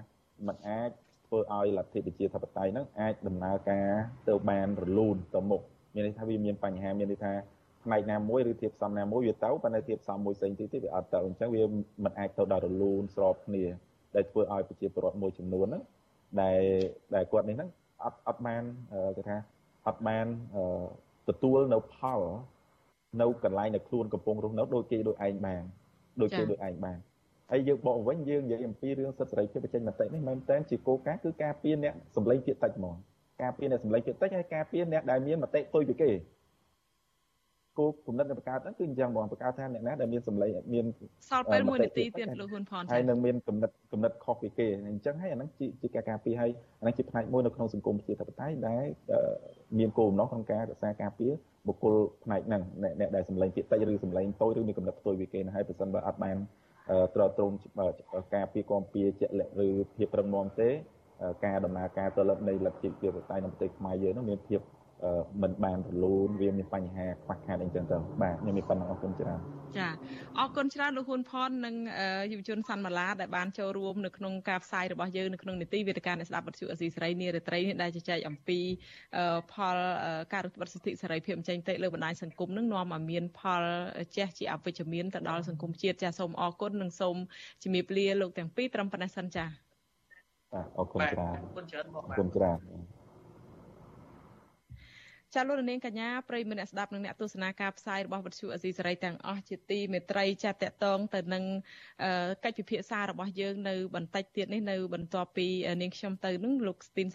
[0.46, 0.90] มันអាច
[1.26, 3.88] ធ្វើឲ្យលទ្ធិប្រជាធិបតេយ្យហ្នឹងអាចដំណើរការ
[4.28, 5.62] ទៅបានរលូនទៅមុខ
[5.94, 7.32] មានន័យថាវាមានបញ្ហាមានន័យថា
[7.84, 11.62] ផ្នែកណាមួយឬធៀបសំណាមួយវាទៅប៉ុន្តែធៀបសំមួយផ្សេងទៀតទៀតវាអត់ទៅអញ្ចឹងវា
[12.04, 13.64] មិនអាចទៅដល់រលូនស្របគ្នា
[14.14, 15.82] ដែលធ្វើឲ្យប្រជាពលរដ្ឋមួយចំនួនហ្នឹង
[16.40, 16.62] ដែល
[17.14, 17.70] ដែលគាត់នេះហ្នឹង
[18.04, 18.62] អត់អត់បាន
[19.16, 19.36] គេថា
[19.86, 20.26] អត់បាន
[21.28, 22.20] ទទួលនៅផល
[23.22, 25.62] នៅកន្លែងដែលខ្លួនកំពុងរស់នៅដូចគេដូចឯងបាន
[26.20, 27.15] ដូចគេដូចឯងបានអ
[27.51, 32.94] ហើយយើងបកវិញយើងនិយាយអំពីរឿងសិទ្ធិសេរីភាពបញ្ចេញមតិនេះមែនតើជាគោលការណ៍គឺការពារអ្នកសម្លេងភាគតិចហ្មង
[33.42, 36.11] ការពារអ្នកសម្លេងភាគតិចហើយការពារអ្នកដែលមានមតិផ្ទុយពីគេ
[37.78, 40.84] គោលគំនិតនៃបង្កើតហ្នឹងគឺអញ្ចឹងបងបង្កើតថាអ្នកណាដែលមានសម្លេងមាន
[41.30, 45.51] សល់ពេល1នាទីទៀតលោកហ៊ុនផនហើយនឹងមានគំនិតគំនិតខុសពីគេអញ្ចឹងហើយអាហ្នឹង
[45.82, 48.84] ជាការការពារហើយអាហ្នឹងជាផ្នែកមួយនៅក្នុងសង្គមប្រជាធិបតេយ្យដែល
[49.78, 51.32] មានគោលបំណងក្នុងការរក្សាការពារ
[51.66, 52.62] បុគ្គលផ្នែកហ្នឹង
[53.01, 56.36] អ្នកដែលសម្លេងភាគតិចឬសម្លេងតូចឬមានគំនិតផ្ទុយពីគេហើយប្រសិនបើអត់បាន
[57.14, 57.55] ត្រត្រង់
[58.34, 60.68] ការពារគាំពារជាក់លាក់ឬភាពប្រឹងមាំទេ
[61.45, 64.61] ការដំណើរការទៅលិបនៃលទ្ធិប្រជាធិបតេយ្យនៅប្រទេសខ្មែរយើងនោះមានភាព
[65.42, 69.40] មិនបានរលូនវាមានបញ្ហាខ្វះខាតអីចឹងទៅបាទខ្ញុំមានប៉ុណ្ណឹងអរគុណច្រើន
[69.78, 69.88] ចា
[70.38, 71.74] អរគុណច្រើនលោកហ៊ុនផននិង
[72.32, 78.59] យុវជនសាន់ម៉ាឡាដែលបានចូលរួមនៅក្នុងការផ្សាយរបស់យើងនៅក្នុងនីតិវេទិកានៃស្ដាប់វិទ្យុអសីសេរីនារីត្រីនេះដែលជជែកអំពី
[79.53, 79.76] ផល
[80.32, 83.62] ការរឹតបន្តឹងសិទ្ធិសេរីភាពចេញតិលើបណ្ដាញសង្គមនឹងនាំឲ្យមានផល
[84.16, 87.16] ជះជាអវិជ្ជមានទៅដល់សង្គមជាតិចាសូមអរគុណនិងសូម
[87.62, 89.47] ជំរាបលាលោកទាំងពីរត្រឹមប៉ុណ្ណេះសិនចា
[90.53, 92.59] បាទអរគុណច្រើនអរគុណច្រើនអរគុណច្រើន
[95.37, 101.45] ចាលោកនាងកញ្ញាប្រិយមិត្តអ្នកស្ដាប់និងអ្នកទស្សនាការផ្សាយរបស់វិទ្យុអេស៊ីសេរីទាំងអស់ជាទីមេត្រីចាតតងទៅនឹង
[102.45, 105.47] កិច្ចពិភាក្សារបស់យើងនៅបន្តិចទៀតនេះនៅបន្ទាប់ពី
[105.82, 107.14] នាងខ្ញុំទៅនឹងលោកស្ទីនស